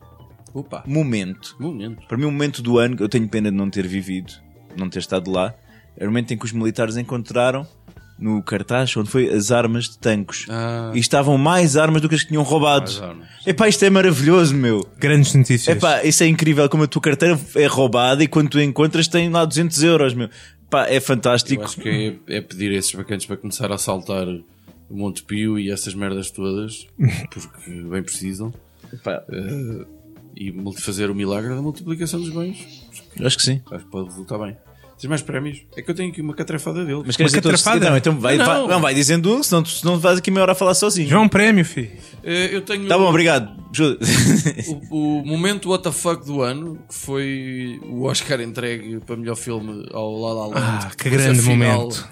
Opa, 0.53 0.84
Momento. 0.88 1.55
momento. 1.60 2.08
Para 2.08 2.17
mim, 2.17 2.25
o 2.25 2.31
momento 2.31 2.62
do 2.62 2.77
ano, 2.79 2.95
que 2.95 3.03
eu 3.03 3.10
tenho 3.10 3.27
pena 3.27 3.51
de 3.51 3.58
não 3.58 3.69
ter 3.69 3.86
vivido, 3.86 4.31
não 4.77 4.89
ter 4.89 4.99
estado 4.99 5.29
lá, 5.29 5.53
é 5.97 6.03
o 6.05 6.08
momento 6.08 6.34
em 6.34 6.38
que 6.38 6.45
os 6.45 6.51
militares 6.53 6.95
encontraram 6.95 7.67
no 8.17 8.41
cartaz 8.41 8.95
onde 8.95 9.10
foi 9.10 9.27
as 9.29 9.51
armas 9.51 9.89
de 9.89 9.97
tanques. 9.97 10.45
Ah. 10.49 10.91
E 10.95 10.99
estavam 10.99 11.38
mais 11.38 11.75
armas 11.75 12.01
do 12.01 12.08
que 12.08 12.15
as 12.15 12.21
que 12.21 12.29
tinham 12.29 12.43
roubado. 12.43 12.89
Epá, 13.45 13.67
isto 13.67 13.84
é 13.84 13.89
maravilhoso, 13.89 14.55
meu. 14.55 14.88
Grandes 14.97 15.34
notícias. 15.34 15.75
Epá, 15.75 16.01
isso 16.05 16.23
é 16.23 16.27
incrível 16.27 16.69
como 16.69 16.84
a 16.84 16.88
tua 16.88 17.01
carteira 17.01 17.38
é 17.55 17.65
roubada 17.65 18.23
e 18.23 18.27
quando 18.27 18.49
tu 18.51 18.60
encontras 18.62 19.10
tem 19.10 19.27
lá 19.29 19.43
200 19.43 19.84
euros, 19.84 20.13
meu. 20.13 20.29
Epá, 20.67 20.88
é 20.88 20.95
Eu 20.97 21.01
fantástico. 21.01 21.63
acho 21.63 21.81
que 21.81 22.17
é, 22.29 22.38
é 22.38 22.41
pedir 22.41 22.71
a 22.71 22.75
esses 22.75 22.93
bacantes 22.95 23.25
para 23.25 23.36
começar 23.36 23.69
a 23.69 23.75
assaltar 23.75 24.25
o 24.89 24.95
Monte 24.95 25.21
Pio 25.23 25.60
e 25.60 25.69
essas 25.69 25.93
merdas 25.93 26.31
todas, 26.31 26.88
porque 27.29 27.69
bem 27.89 28.01
precisam, 28.01 28.53
Epá, 28.95 29.23
e 30.36 30.51
multi- 30.51 30.81
fazer 30.81 31.10
o 31.10 31.15
milagre 31.15 31.49
da 31.55 31.62
multiplicação 31.62 32.19
dos 32.19 32.29
bens. 32.29 32.58
acho 33.23 33.38
que 33.38 33.43
sim. 33.43 33.62
Acho 33.71 33.86
que 33.86 33.91
pode 33.91 34.10
resultar 34.10 34.38
bem. 34.39 34.58
Tens 34.97 35.10
mais 35.10 35.21
prémios? 35.21 35.60
É 35.75 35.81
que 35.81 35.91
eu 35.91 35.95
tenho 35.95 36.10
aqui 36.10 36.21
uma 36.21 36.34
catrefada 36.34 36.86
dele. 36.86 37.03
Mas 37.05 37.17
queres 37.17 37.34
Uma 37.34 37.41
catrafada? 37.41 37.89
Não, 37.89 37.97
então 37.97 38.17
vai, 38.17 38.38
Não. 38.38 38.45
vai- 38.45 38.67
não, 38.67 38.79
vai 38.81 38.93
dizendo 38.95 39.34
um, 39.36 39.43
senão, 39.43 39.62
tu- 39.62 39.69
senão 39.69 39.99
vais 39.99 40.19
aqui 40.19 40.31
meia 40.31 40.43
hora 40.43 40.53
a 40.53 40.55
falar 40.55 40.73
sozinho. 40.73 41.08
João 41.10 41.27
Prémio, 41.27 41.65
filho. 41.65 41.91
Eh, 42.23 42.55
eu 42.55 42.62
tenho 42.62 42.88
Tá 42.88 42.97
bom, 42.97 43.03
obrigado. 43.10 43.53
O, 44.89 45.19
o 45.21 45.25
momento 45.25 45.69
WTF 45.73 46.25
do 46.25 46.41
ano, 46.41 46.79
que 46.88 46.95
foi 46.95 47.77
o 47.84 48.03
Oscar 48.03 48.39
entregue 48.39 48.99
para 49.05 49.17
melhor 49.17 49.36
filme 49.36 49.86
ao 49.91 50.17
La 50.17 50.34
La 50.34 50.47
Land. 50.47 50.86
Ah, 50.88 50.91
que 50.97 51.10
grande 51.10 51.39
afinal- 51.41 51.79
momento. 51.81 52.10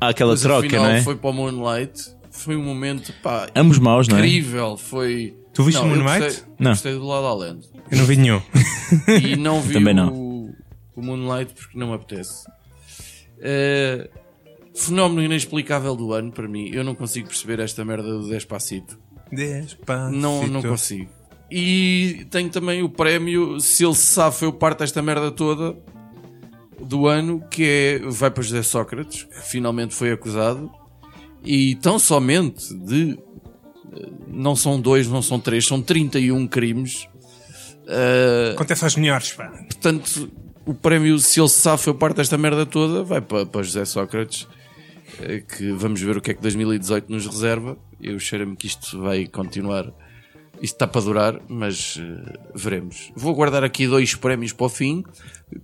Há 0.00 0.08
aquela 0.08 0.36
troca, 0.36 0.68
não 0.76 0.86
é? 0.86 1.02
foi 1.02 1.14
para 1.16 1.30
o 1.30 1.32
Moonlight. 1.32 2.14
Foi 2.32 2.56
um 2.56 2.64
momento, 2.64 3.12
pá, 3.22 3.46
Ambos 3.54 3.78
maus, 3.78 4.08
não 4.08 4.16
é? 4.16 4.20
incrível. 4.20 4.76
Foi... 4.76 5.36
Tu 5.54 5.62
viste 5.62 5.78
não, 5.78 5.88
o 5.88 5.92
eu 5.92 5.96
Moonlight? 5.96 6.24
Gostei, 6.24 6.44
eu 6.44 6.54
Não. 6.58 6.70
gostei 6.72 6.92
do 6.94 7.06
La 7.06 7.20
La 7.20 7.34
Land. 7.34 7.68
Eu 7.90 7.98
não 7.98 8.04
vi 8.04 8.16
nenhum. 8.16 8.42
E 9.22 9.36
não 9.36 9.60
vi 9.62 9.72
Também 9.74 9.94
o, 9.94 9.96
não. 9.96 10.12
o 10.96 11.02
Moonlight 11.02 11.54
porque 11.54 11.78
não 11.78 11.88
me 11.88 11.94
apetece. 11.94 12.44
Eh, 13.40 14.10
fenómeno 14.74 15.22
inexplicável 15.22 15.94
do 15.94 16.12
ano 16.12 16.32
para 16.32 16.48
mim. 16.48 16.70
Eu 16.72 16.82
não 16.82 16.94
consigo 16.94 17.28
perceber 17.28 17.60
esta 17.60 17.84
merda 17.84 18.08
do 18.08 18.28
Despacito. 18.28 18.98
Despacito. 19.30 20.16
Não, 20.18 20.46
não 20.46 20.62
consigo. 20.62 21.10
E 21.50 22.26
tenho 22.30 22.50
também 22.50 22.82
o 22.82 22.88
prémio, 22.88 23.60
se 23.60 23.84
ele 23.84 23.94
se 23.94 24.06
sabe, 24.06 24.34
foi 24.34 24.48
o 24.48 24.52
parte 24.52 24.78
desta 24.80 25.00
merda 25.02 25.30
toda 25.30 25.76
do 26.80 27.06
ano, 27.06 27.42
que 27.50 27.62
é, 27.64 27.98
vai 28.08 28.30
para 28.30 28.42
José 28.42 28.62
Sócrates, 28.62 29.22
que 29.24 29.40
finalmente 29.42 29.94
foi 29.94 30.10
acusado, 30.10 30.70
e 31.44 31.76
tão 31.76 31.98
somente 31.98 32.74
de, 32.74 33.16
não 34.28 34.56
são 34.56 34.80
dois, 34.80 35.08
não 35.08 35.22
são 35.22 35.38
três, 35.38 35.66
são 35.66 35.80
31 35.80 36.46
crimes. 36.46 37.08
Acontece 38.54 38.84
aos 38.84 38.96
melhores, 38.96 39.32
pá. 39.32 39.48
portanto, 39.48 40.30
o 40.66 40.72
prémio, 40.72 41.18
se 41.18 41.40
ele 41.40 41.48
foi 41.78 41.94
parte 41.94 42.16
desta 42.16 42.38
merda 42.38 42.64
toda, 42.64 43.02
vai 43.02 43.20
para, 43.20 43.44
para 43.44 43.62
José 43.62 43.84
Sócrates, 43.84 44.48
eh, 45.20 45.40
que 45.40 45.72
vamos 45.72 46.00
ver 46.00 46.16
o 46.16 46.20
que 46.20 46.30
é 46.30 46.34
que 46.34 46.40
2018 46.40 47.10
nos 47.10 47.26
reserva. 47.26 47.76
Eu 48.00 48.18
cheiro-me 48.18 48.56
que 48.56 48.66
isto 48.66 49.00
vai 49.00 49.26
continuar. 49.26 49.92
Isto 50.62 50.76
está 50.76 50.86
para 50.86 51.00
durar, 51.02 51.40
mas 51.48 52.00
eh, 52.00 52.38
veremos. 52.54 53.12
Vou 53.14 53.34
guardar 53.34 53.64
aqui 53.64 53.86
dois 53.86 54.14
prémios 54.14 54.52
para 54.52 54.66
o 54.66 54.68
fim, 54.68 55.04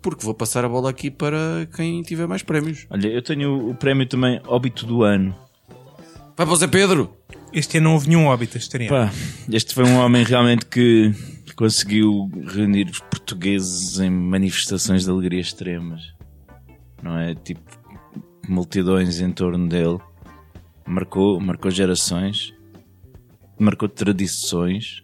porque 0.03 0.25
vou 0.25 0.35
passar 0.35 0.65
a 0.65 0.69
bola 0.69 0.91
aqui 0.91 1.11
para 1.11 1.67
quem 1.75 2.03
tiver 2.03 2.27
mais 2.27 2.43
prémios. 2.43 2.87
Olha, 2.91 3.09
eu 3.09 3.23
tenho 3.23 3.71
o 3.71 3.75
prémio 3.75 4.07
também 4.07 4.41
óbito 4.47 4.85
do 4.85 5.03
ano. 5.03 5.35
Vai 6.37 6.47
para 6.47 6.53
o 6.53 6.57
Zé 6.57 6.67
Pedro! 6.67 7.11
Este 7.53 7.79
ano 7.79 7.85
não 7.85 7.95
houve 7.95 8.09
nenhum 8.09 8.27
óbito 8.27 8.57
este 8.57 8.77
ano. 8.77 8.89
Pá, 8.89 9.13
este 9.51 9.75
foi 9.75 9.85
um 9.85 9.97
homem 9.99 10.23
realmente 10.25 10.67
que 10.67 11.13
conseguiu 11.57 12.31
reunir 12.47 12.89
os 12.89 13.01
portugueses 13.01 13.99
em 13.99 14.09
manifestações 14.09 15.05
de 15.05 15.11
alegria 15.11 15.41
extremas. 15.41 16.15
Não 17.03 17.19
é? 17.19 17.35
Tipo, 17.35 17.61
multidões 18.49 19.21
em 19.21 19.31
torno 19.33 19.69
dele. 19.69 19.99
Marcou, 20.87 21.41
marcou 21.41 21.71
gerações, 21.71 22.55
marcou 23.59 23.89
tradições. 23.89 25.03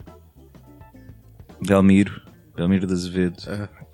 Belmiro, 1.60 2.22
Belmiro 2.54 2.86
de 2.86 2.92
Azevedo, 2.92 3.42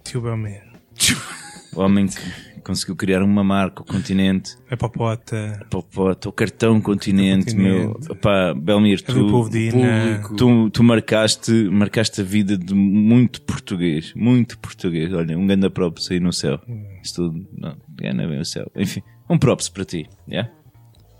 Tio 0.05 0.21
Belmiro. 0.21 0.73
o 1.75 1.81
homem 1.81 2.07
que 2.07 2.61
conseguiu 2.63 2.95
criar 2.95 3.23
uma 3.23 3.43
marca, 3.43 3.83
o 3.83 3.85
continente, 3.85 4.57
A 4.71 4.77
popota. 4.77 5.67
Popota, 5.71 6.29
o 6.29 6.33
cartão 6.33 6.81
continente, 6.81 7.57
meu. 7.57 7.95
Continente. 7.95 8.21
Pá, 8.21 8.55
Belmiro, 8.55 9.03
A 9.09 9.13
do 9.13 9.27
povo 9.29 9.51
tu, 9.51 9.71
público. 9.71 10.37
tu, 10.37 10.71
tu 10.71 10.83
marcaste, 10.83 11.53
marcaste 11.71 12.21
a 12.21 12.25
vida 12.25 12.57
de 12.57 12.75
muito 12.75 13.43
português, 13.43 14.13
muito 14.15 14.59
português. 14.59 15.13
Olha, 15.13 15.37
um 15.37 15.47
grande 15.47 15.69
props 15.71 16.11
aí 16.11 16.21
no 16.21 16.33
céu. 16.33 16.61
Isso 17.03 17.15
tudo, 17.17 17.47
não, 17.57 17.77
é, 18.01 18.13
não 18.13 18.25
é 18.25 18.29
bem 18.29 18.41
o 18.41 18.45
céu. 18.45 18.71
Enfim, 18.77 19.03
um 19.29 19.39
props 19.39 19.69
para 19.69 19.85
ti, 19.85 20.09
yeah? 20.29 20.51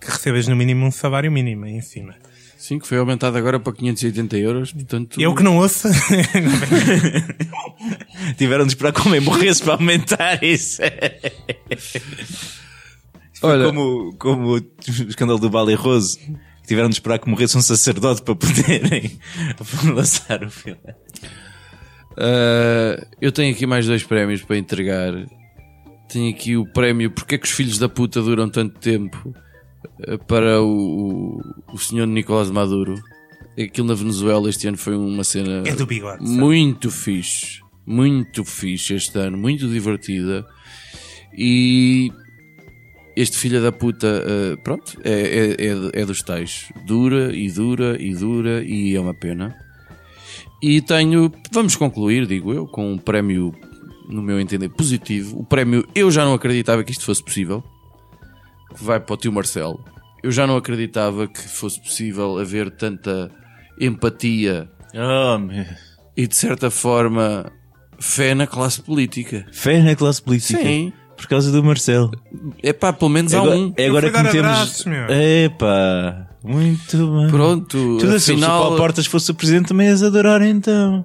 Que 0.01 0.11
recebas 0.11 0.49
no 0.49 0.57
mínimo 0.57 0.85
um 0.87 0.91
salário 0.91 1.31
mínimo 1.31 1.65
aí 1.65 1.73
em 1.73 1.81
cima. 1.81 2.15
Sim, 2.63 2.79
que 2.79 2.87
foi 2.87 2.97
aumentado 2.97 3.37
agora 3.37 3.59
para 3.59 3.73
580 3.73 4.39
euros. 4.39 4.73
Portanto, 4.73 5.21
Eu 5.21 5.35
que 5.35 5.43
não 5.43 5.57
ouço. 5.57 5.89
Tiveram 8.39 8.65
de 8.65 8.71
esperar 8.71 8.93
como 8.93 9.17
eu 9.17 9.23
morresse 9.23 9.65
para 9.65 9.73
aumentar 9.73 10.41
isso. 10.45 10.81
Olha, 13.43 13.65
como, 13.65 14.15
como 14.17 14.59
o 14.59 14.63
escândalo 15.09 15.41
do 15.41 15.51
Vale 15.51 15.75
Rose. 15.75 16.17
Tiveram 16.65 16.89
de 16.89 16.95
esperar 16.95 17.19
que 17.19 17.29
morresse 17.29 17.59
um 17.59 17.61
sacerdote 17.61 18.23
para 18.23 18.37
poderem 18.37 19.19
lançar 19.93 20.45
o 20.45 20.51
filme. 20.51 20.79
Uh, 22.13 23.05
eu 23.21 23.33
tenho 23.33 23.53
aqui 23.53 23.67
mais 23.67 23.89
dois 23.89 24.05
prémios 24.05 24.41
para 24.41 24.57
entregar. 24.57 25.13
Tenho 26.09 26.33
aqui 26.33 26.57
o 26.57 26.65
prémio 26.65 27.11
Porque 27.11 27.35
é 27.35 27.39
que 27.39 27.47
os 27.47 27.53
filhos 27.53 27.77
da 27.77 27.89
puta 27.89 28.23
duram 28.23 28.49
tanto 28.49 28.79
tempo 28.79 29.35
para 30.27 30.61
o, 30.63 30.67
o, 31.39 31.75
o 31.75 31.79
senhor 31.79 32.07
Nicolás 32.07 32.51
Maduro. 32.51 32.95
Aquilo 33.59 33.87
na 33.89 33.95
Venezuela 33.95 34.49
este 34.49 34.67
ano 34.67 34.79
foi 34.79 34.97
uma 34.97 35.25
cena 35.25 35.63
É 35.67 35.75
do 35.75 35.87
bigode. 35.87 36.27
sabe? 36.27 36.39
muito 36.41 36.91
fixe. 36.91 37.61
Muito 37.87 38.45
fixe 38.45 38.95
este 38.95 39.19
ano, 39.19 39.37
muito 39.37 39.69
divertida. 39.69 40.47
E 41.37 42.11
este 43.17 43.37
filho 43.37 43.61
da 43.63 43.71
puta, 43.73 44.07
uh, 44.25 44.63
pronto, 44.63 44.99
é, 45.05 45.13
é, 45.13 45.67
é, 45.67 46.03
é 46.03 46.07
dos 46.07 46.23
tais. 46.23 46.71
Dura 46.87 47.35
e 47.35 47.51
dura 47.51 48.01
e 48.01 48.15
dura 48.15 48.63
e 48.65 48.95
é 48.95 49.01
uma 49.01 49.13
pena. 49.15 49.55
E 50.63 50.81
tenho, 50.81 51.31
vamos 51.53 51.75
concluir, 51.77 52.27
digo 52.27 52.55
eu, 52.55 52.67
com 52.67 52.93
um 52.93 52.97
prémio, 52.97 53.53
no 54.09 54.23
meu 54.23 54.39
entender, 54.41 54.69
positivo. 54.69 55.41
O 55.41 55.45
prémio 55.45 55.87
Eu 55.95 56.11
Já 56.11 56.25
Não 56.25 56.35
Acreditava 56.35 56.85
Que 56.85 56.93
Isto 56.93 57.05
Fosse 57.05 57.23
Possível, 57.23 57.63
vai 58.81 59.01
para 59.01 59.15
o 59.15 59.17
tio 59.17 59.33
Marcelo. 59.33 59.85
Eu 60.23 60.31
já 60.31 60.47
não 60.47 60.57
acreditava 60.57 61.27
que 61.27 61.41
fosse 61.49 61.81
possível 61.81 62.39
haver 62.39 62.71
tanta 62.71 63.29
empatia 63.81 64.69
Oh, 64.95 65.39
e, 66.17 66.27
de 66.27 66.37
certa 66.37 66.71
forma, 66.71 67.51
fé 67.99 68.35
na 68.35 68.47
classe 68.47 68.81
política. 68.83 69.47
Fé 69.51 69.81
na 69.83 69.97
classe 69.97 70.21
política. 70.23 70.61
Sim. 70.63 70.93
Por 71.17 71.27
causa 71.27 71.51
do 71.51 71.63
Marcelo. 71.65 72.11
É 72.63 72.73
pá, 72.73 72.93
pelo 72.93 73.09
menos 73.11 73.33
há 73.33 73.39
agora, 73.39 73.57
um. 73.57 73.73
é 73.77 73.87
agora 73.87 74.07
que 74.11 74.13
dar 74.17 74.25
metemos. 74.25 74.85
meu. 74.85 75.07
Epá, 75.09 76.29
muito 76.45 76.97
bem. 77.17 77.31
Pronto, 77.31 77.99
Tudo 77.99 78.09
assim, 78.17 78.19
se 78.19 78.31
o 78.33 78.35
afinal, 78.35 78.61
Paulo 78.63 78.77
Portas 78.77 79.07
fosse 79.07 79.31
o 79.31 79.35
presidente, 79.35 79.69
também 79.69 79.87
ias 79.89 80.03
adorar 80.03 80.43
então. 80.43 81.05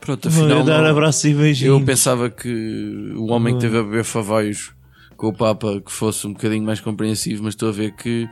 pronto, 0.00 0.28
Vou 0.30 0.44
afinal 0.46 0.64
dar 0.64 0.82
não- 0.82 0.90
abraços 0.90 1.24
e 1.24 1.34
beijinhos. 1.34 1.78
Eu 1.78 1.84
pensava 1.86 2.28
que 2.30 3.12
o 3.16 3.26
homem 3.30 3.54
que 3.54 3.60
teve 3.60 3.78
a 3.78 3.82
beber 3.82 4.02
favaios 4.04 4.72
com 5.20 5.28
o 5.28 5.32
Papa 5.34 5.82
que 5.84 5.92
fosse 5.92 6.26
um 6.26 6.32
bocadinho 6.32 6.64
mais 6.64 6.80
compreensivo, 6.80 7.44
mas 7.44 7.52
estou 7.52 7.68
a 7.68 7.72
ver 7.72 7.92
que 7.92 8.26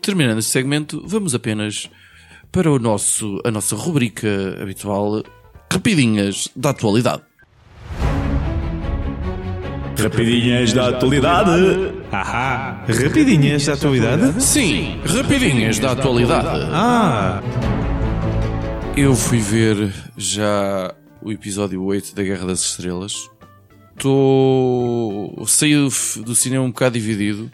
terminando 0.00 0.38
este 0.38 0.50
segmento, 0.50 1.04
vamos 1.06 1.34
apenas 1.34 1.90
para 2.50 2.72
o 2.72 2.78
nosso, 2.78 3.38
a 3.44 3.50
nossa 3.50 3.76
rubrica 3.76 4.56
habitual 4.60 5.22
Rapidinhas 5.70 6.48
da 6.56 6.70
atualidade. 6.70 7.22
Rapidinhas 9.96 10.72
da 10.72 10.88
atualidade. 10.88 11.92
Ahá. 12.10 12.84
Rapidinhas 12.88 13.66
da 13.66 13.74
atualidade. 13.74 14.42
Sim, 14.42 14.98
rapidinhas 15.04 15.78
da 15.78 15.92
atualidade. 15.92 16.70
Ah. 16.72 17.42
Eu 18.96 19.14
fui 19.14 19.38
ver 19.38 19.92
já 20.16 20.92
o 21.22 21.30
episódio 21.30 21.84
8 21.84 22.14
da 22.14 22.22
Guerra 22.22 22.46
das 22.46 22.62
Estrelas. 22.62 23.30
Estou. 24.00 25.46
Saí 25.46 25.74
do, 25.74 25.90
do 26.24 26.34
cinema 26.34 26.64
um 26.64 26.70
bocado 26.70 26.94
dividido. 26.94 27.52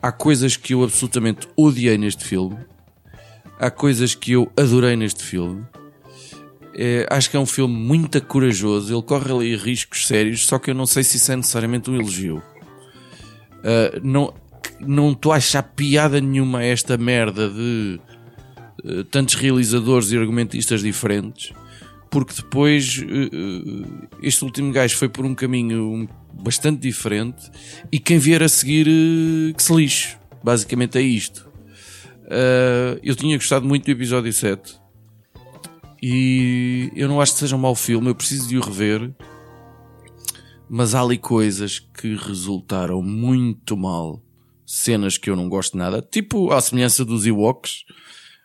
Há 0.00 0.12
coisas 0.12 0.56
que 0.56 0.72
eu 0.72 0.84
absolutamente 0.84 1.48
odiei 1.56 1.98
neste 1.98 2.24
filme. 2.24 2.56
Há 3.58 3.68
coisas 3.68 4.14
que 4.14 4.32
eu 4.32 4.52
adorei 4.56 4.94
neste 4.94 5.24
filme. 5.24 5.66
É, 6.74 7.04
acho 7.10 7.28
que 7.28 7.36
é 7.36 7.40
um 7.40 7.46
filme 7.46 7.74
muito 7.74 8.24
corajoso. 8.24 8.94
Ele 8.94 9.02
corre 9.02 9.32
ali 9.32 9.56
riscos 9.56 10.06
sérios, 10.06 10.46
só 10.46 10.60
que 10.60 10.70
eu 10.70 10.74
não 10.76 10.86
sei 10.86 11.02
se 11.02 11.16
isso 11.16 11.32
é 11.32 11.36
necessariamente 11.36 11.90
um 11.90 11.96
elogio. 11.96 12.40
Ah, 13.64 13.98
não 14.02 14.32
não 14.80 15.10
estou 15.10 15.32
a 15.32 15.36
achar 15.36 15.62
piada 15.64 16.20
nenhuma 16.20 16.60
a 16.60 16.64
esta 16.64 16.96
merda 16.96 17.48
de 17.48 18.00
eh, 18.84 19.04
tantos 19.10 19.34
realizadores 19.34 20.12
e 20.12 20.16
argumentistas 20.16 20.82
diferentes, 20.82 21.52
porque 22.10 22.34
depois 22.34 23.02
eh, 23.02 23.30
eh, 23.32 24.08
este 24.22 24.44
último 24.44 24.72
gajo 24.72 24.96
foi 24.96 25.08
por 25.08 25.24
um 25.24 25.34
caminho 25.34 26.08
bastante 26.32 26.80
diferente 26.80 27.50
e 27.90 27.98
quem 27.98 28.18
vier 28.18 28.42
a 28.42 28.48
seguir 28.48 28.86
eh, 28.88 29.52
que 29.52 29.62
se 29.62 29.74
lixe. 29.74 30.16
Basicamente 30.42 30.96
é 30.98 31.02
isto. 31.02 31.48
Eu 33.02 33.16
tinha 33.16 33.36
gostado 33.36 33.66
muito 33.66 33.86
do 33.86 33.90
episódio 33.90 34.32
7 34.32 34.78
e 36.02 36.92
eu 36.94 37.08
não 37.08 37.20
acho 37.20 37.32
que 37.32 37.38
seja 37.40 37.56
um 37.56 37.58
mau 37.58 37.74
filme, 37.74 38.08
eu 38.08 38.14
preciso 38.14 38.48
de 38.48 38.56
o 38.56 38.60
rever. 38.60 39.12
Mas 40.70 40.94
há 40.94 41.00
ali 41.00 41.18
coisas 41.18 41.78
que 41.78 42.14
resultaram 42.14 43.02
muito 43.02 43.76
mal. 43.76 44.22
Cenas 44.66 45.16
que 45.16 45.30
eu 45.30 45.34
não 45.34 45.48
gosto 45.48 45.76
nada. 45.78 46.02
Tipo 46.02 46.52
à 46.52 46.60
semelhança 46.60 47.04
dos 47.04 47.26
Ewoks 47.26 47.84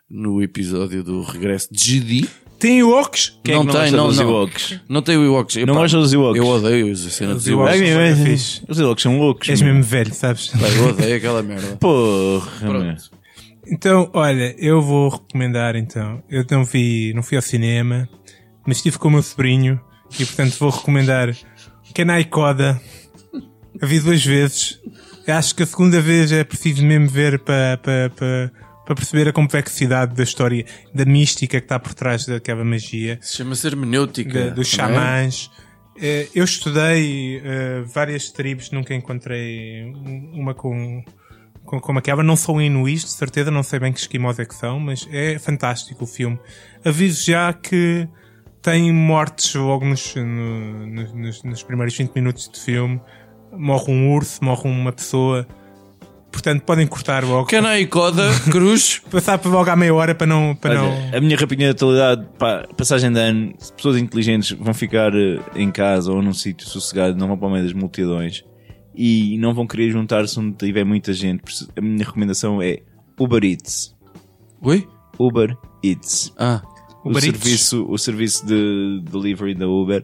no 0.08 0.42
episódio 0.42 1.04
do 1.04 1.22
regresso 1.22 1.68
de 1.72 1.84
Jedi. 1.84 2.28
Tem 2.58 2.78
Ewoks? 2.78 3.38
Quem 3.42 3.54
é 3.54 3.58
que 3.58 3.64
não 3.64 3.72
não 3.72 3.80
tem, 3.80 3.90
não, 3.92 4.06
dos 4.08 4.18
não. 4.18 4.28
Ewoks? 4.28 4.80
Não 4.88 5.02
tem 5.02 5.16
o 5.16 5.24
Ewoks. 5.24 5.56
Não 5.66 5.74
gosta 5.74 5.98
dos 5.98 6.12
Ewoks? 6.12 6.38
Eu 6.38 6.46
odeio 6.46 6.92
a 6.92 6.96
cena 6.96 7.34
dos 7.34 7.42
Os 7.42 7.48
Ewoks. 7.48 7.74
Ewoks. 7.74 7.90
Meu, 7.90 8.00
é 8.00 8.16
fixe. 8.16 8.62
Os 8.68 8.78
Ewoks 8.78 9.02
são 9.02 9.18
loucos. 9.18 9.48
És 9.48 9.60
mesmo 9.60 9.82
velho, 9.82 10.14
sabes? 10.14 10.52
Eu 10.76 10.88
odeio 10.88 11.16
aquela 11.16 11.42
merda. 11.42 11.76
Porra. 11.80 12.50
Pronto. 12.60 13.10
Então, 13.66 14.10
olha, 14.12 14.54
eu 14.58 14.80
vou 14.82 15.08
recomendar 15.08 15.76
então. 15.76 16.22
Eu 16.28 16.44
não 16.50 16.64
vi, 16.64 17.12
não 17.14 17.22
fui 17.22 17.36
ao 17.36 17.42
cinema, 17.42 18.08
mas 18.66 18.76
estive 18.78 18.98
com 18.98 19.08
o 19.08 19.10
meu 19.10 19.22
sobrinho 19.22 19.80
e 20.18 20.24
portanto 20.24 20.56
vou 20.58 20.70
recomendar 20.70 21.34
Kenai 21.94 22.24
Koda. 22.24 22.80
Eu 23.80 23.88
vi 23.88 24.00
duas 24.00 24.24
vezes. 24.24 24.78
Eu 25.26 25.34
acho 25.34 25.54
que 25.54 25.62
a 25.62 25.66
segunda 25.66 26.00
vez 26.00 26.30
é 26.30 26.44
preciso 26.44 26.84
mesmo 26.84 27.08
ver 27.08 27.38
para, 27.38 27.78
para, 27.78 28.10
para, 28.10 28.52
para 28.84 28.94
perceber 28.94 29.28
a 29.28 29.32
complexidade 29.32 30.14
da 30.14 30.22
história, 30.22 30.64
da 30.94 31.04
mística 31.04 31.58
que 31.58 31.64
está 31.64 31.78
por 31.78 31.94
trás 31.94 32.26
daquela 32.26 32.64
magia. 32.64 33.18
Chama-se 33.22 33.66
hermenêutica. 33.66 34.46
da- 34.46 34.50
dos 34.50 34.72
é? 34.72 34.76
xamãs. 34.76 35.50
Eh, 36.00 36.28
Eu 36.34 36.44
estudei 36.44 37.40
eh, 37.44 37.82
várias 37.86 38.30
tribos, 38.30 38.70
nunca 38.70 38.92
encontrei 38.94 39.84
um- 39.84 40.32
uma 40.34 40.52
com, 40.54 41.02
com, 41.64 41.80
como 41.80 41.98
aquela. 41.98 42.22
Não 42.22 42.36
sou 42.36 42.60
inuís, 42.60 43.04
de 43.04 43.10
certeza, 43.12 43.50
não 43.50 43.62
sei 43.62 43.78
bem 43.78 43.92
que 43.92 44.00
esquimós 44.00 44.38
é 44.38 44.44
que 44.44 44.54
são, 44.54 44.78
mas 44.80 45.08
é 45.12 45.38
fantástico 45.38 46.04
o 46.04 46.06
filme. 46.06 46.38
Aviso 46.84 47.24
já 47.24 47.52
que 47.52 48.08
tem 48.60 48.92
mortes 48.92 49.54
logo 49.54 49.84
nos, 49.84 50.14
no- 50.16 50.86
nos- 51.14 51.42
nos 51.44 51.62
primeiros 51.62 51.96
20 51.96 52.12
minutos 52.14 52.48
de 52.52 52.58
filme. 52.60 53.00
Morre 53.52 53.92
um 53.92 54.12
urso, 54.12 54.44
morre 54.44 54.68
uma 54.68 54.90
pessoa. 54.92 55.46
Portanto, 56.34 56.62
podem 56.62 56.84
cortar 56.86 57.24
logo. 57.24 57.46
Canai 57.46 57.86
Coda, 57.86 58.28
Cruz. 58.50 59.00
Passar 59.10 59.38
para 59.38 59.50
logo 59.50 59.70
à 59.70 59.76
meia 59.76 59.94
hora 59.94 60.14
para 60.16 60.26
não. 60.26 60.54
Para 60.54 60.82
Olha, 60.82 61.10
não... 61.10 61.18
a 61.18 61.20
minha 61.20 61.36
rapidinha 61.36 61.68
de 61.68 61.76
atualidade, 61.76 62.26
pá, 62.36 62.66
passagem 62.76 63.12
de 63.12 63.18
ano, 63.20 63.54
se 63.56 63.72
pessoas 63.72 63.96
inteligentes 63.96 64.50
vão 64.58 64.74
ficar 64.74 65.14
eh, 65.14 65.38
em 65.54 65.70
casa 65.70 66.10
ou 66.12 66.20
num 66.20 66.32
sítio 66.34 66.68
sossegado, 66.68 67.16
não 67.16 67.28
vão 67.28 67.38
para 67.38 67.46
o 67.48 67.50
meio 67.52 67.62
das 67.64 67.72
multidões 67.72 68.42
e 68.94 69.38
não 69.38 69.54
vão 69.54 69.64
querer 69.66 69.90
juntar-se 69.90 70.38
onde 70.40 70.56
tiver 70.56 70.84
muita 70.84 71.12
gente. 71.12 71.42
A 71.76 71.80
minha 71.80 72.04
recomendação 72.04 72.60
é 72.60 72.78
Uber 73.18 73.42
Eats. 73.44 73.94
Oi? 74.60 74.86
Uber 75.18 75.56
Eats. 75.84 76.32
Ah, 76.36 76.60
O 77.04 77.10
Uber 77.10 77.24
Eats? 77.24 77.40
serviço, 77.40 77.86
o 77.88 77.96
serviço 77.96 78.44
de 78.44 79.00
delivery 79.08 79.54
da 79.54 79.68
Uber, 79.68 80.02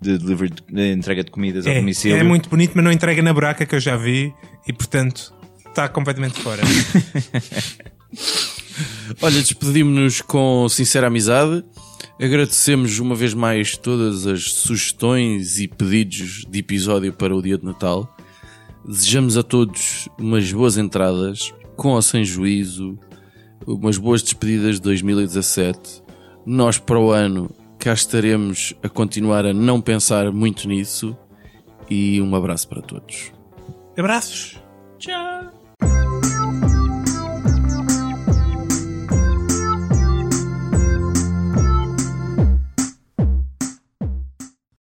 de, 0.00 0.16
delivery, 0.16 0.52
de 0.70 0.92
entrega 0.92 1.24
de 1.24 1.30
comidas 1.30 1.66
ao 1.66 1.72
É, 1.72 1.80
domicílio. 1.80 2.16
é 2.16 2.22
muito 2.22 2.48
bonito, 2.48 2.72
mas 2.74 2.84
não 2.84 2.92
entrega 2.92 3.20
na 3.20 3.32
buraca 3.34 3.66
que 3.66 3.74
eu 3.74 3.80
já 3.80 3.96
vi 3.96 4.32
e, 4.66 4.72
portanto, 4.72 5.32
está 5.72 5.88
completamente 5.88 6.40
fora. 6.40 6.62
olha, 9.20 9.40
despedimos-nos 9.40 10.20
com 10.20 10.68
sincera 10.68 11.08
amizade. 11.08 11.64
Agradecemos 12.20 12.98
uma 12.98 13.14
vez 13.14 13.34
mais 13.34 13.76
todas 13.76 14.26
as 14.26 14.52
sugestões 14.52 15.58
e 15.58 15.66
pedidos 15.66 16.44
de 16.48 16.58
episódio 16.58 17.12
para 17.12 17.34
o 17.34 17.42
dia 17.42 17.58
de 17.58 17.64
Natal. 17.64 18.14
Desejamos 18.86 19.36
a 19.36 19.42
todos 19.42 20.08
umas 20.18 20.52
boas 20.52 20.76
entradas, 20.76 21.52
com 21.76 21.90
ou 21.90 22.02
sem 22.02 22.24
juízo, 22.24 22.98
umas 23.66 23.96
boas 23.96 24.22
despedidas 24.22 24.76
de 24.76 24.82
2017. 24.82 26.02
Nós, 26.44 26.78
para 26.78 26.98
o 26.98 27.10
ano, 27.10 27.50
cá 27.78 27.92
estaremos 27.94 28.74
a 28.82 28.88
continuar 28.88 29.46
a 29.46 29.54
não 29.54 29.80
pensar 29.80 30.30
muito 30.30 30.68
nisso. 30.68 31.16
E 31.88 32.20
um 32.20 32.34
abraço 32.34 32.68
para 32.68 32.82
todos. 32.82 33.32
Abraços. 33.96 34.62
Tchau. 34.98 35.61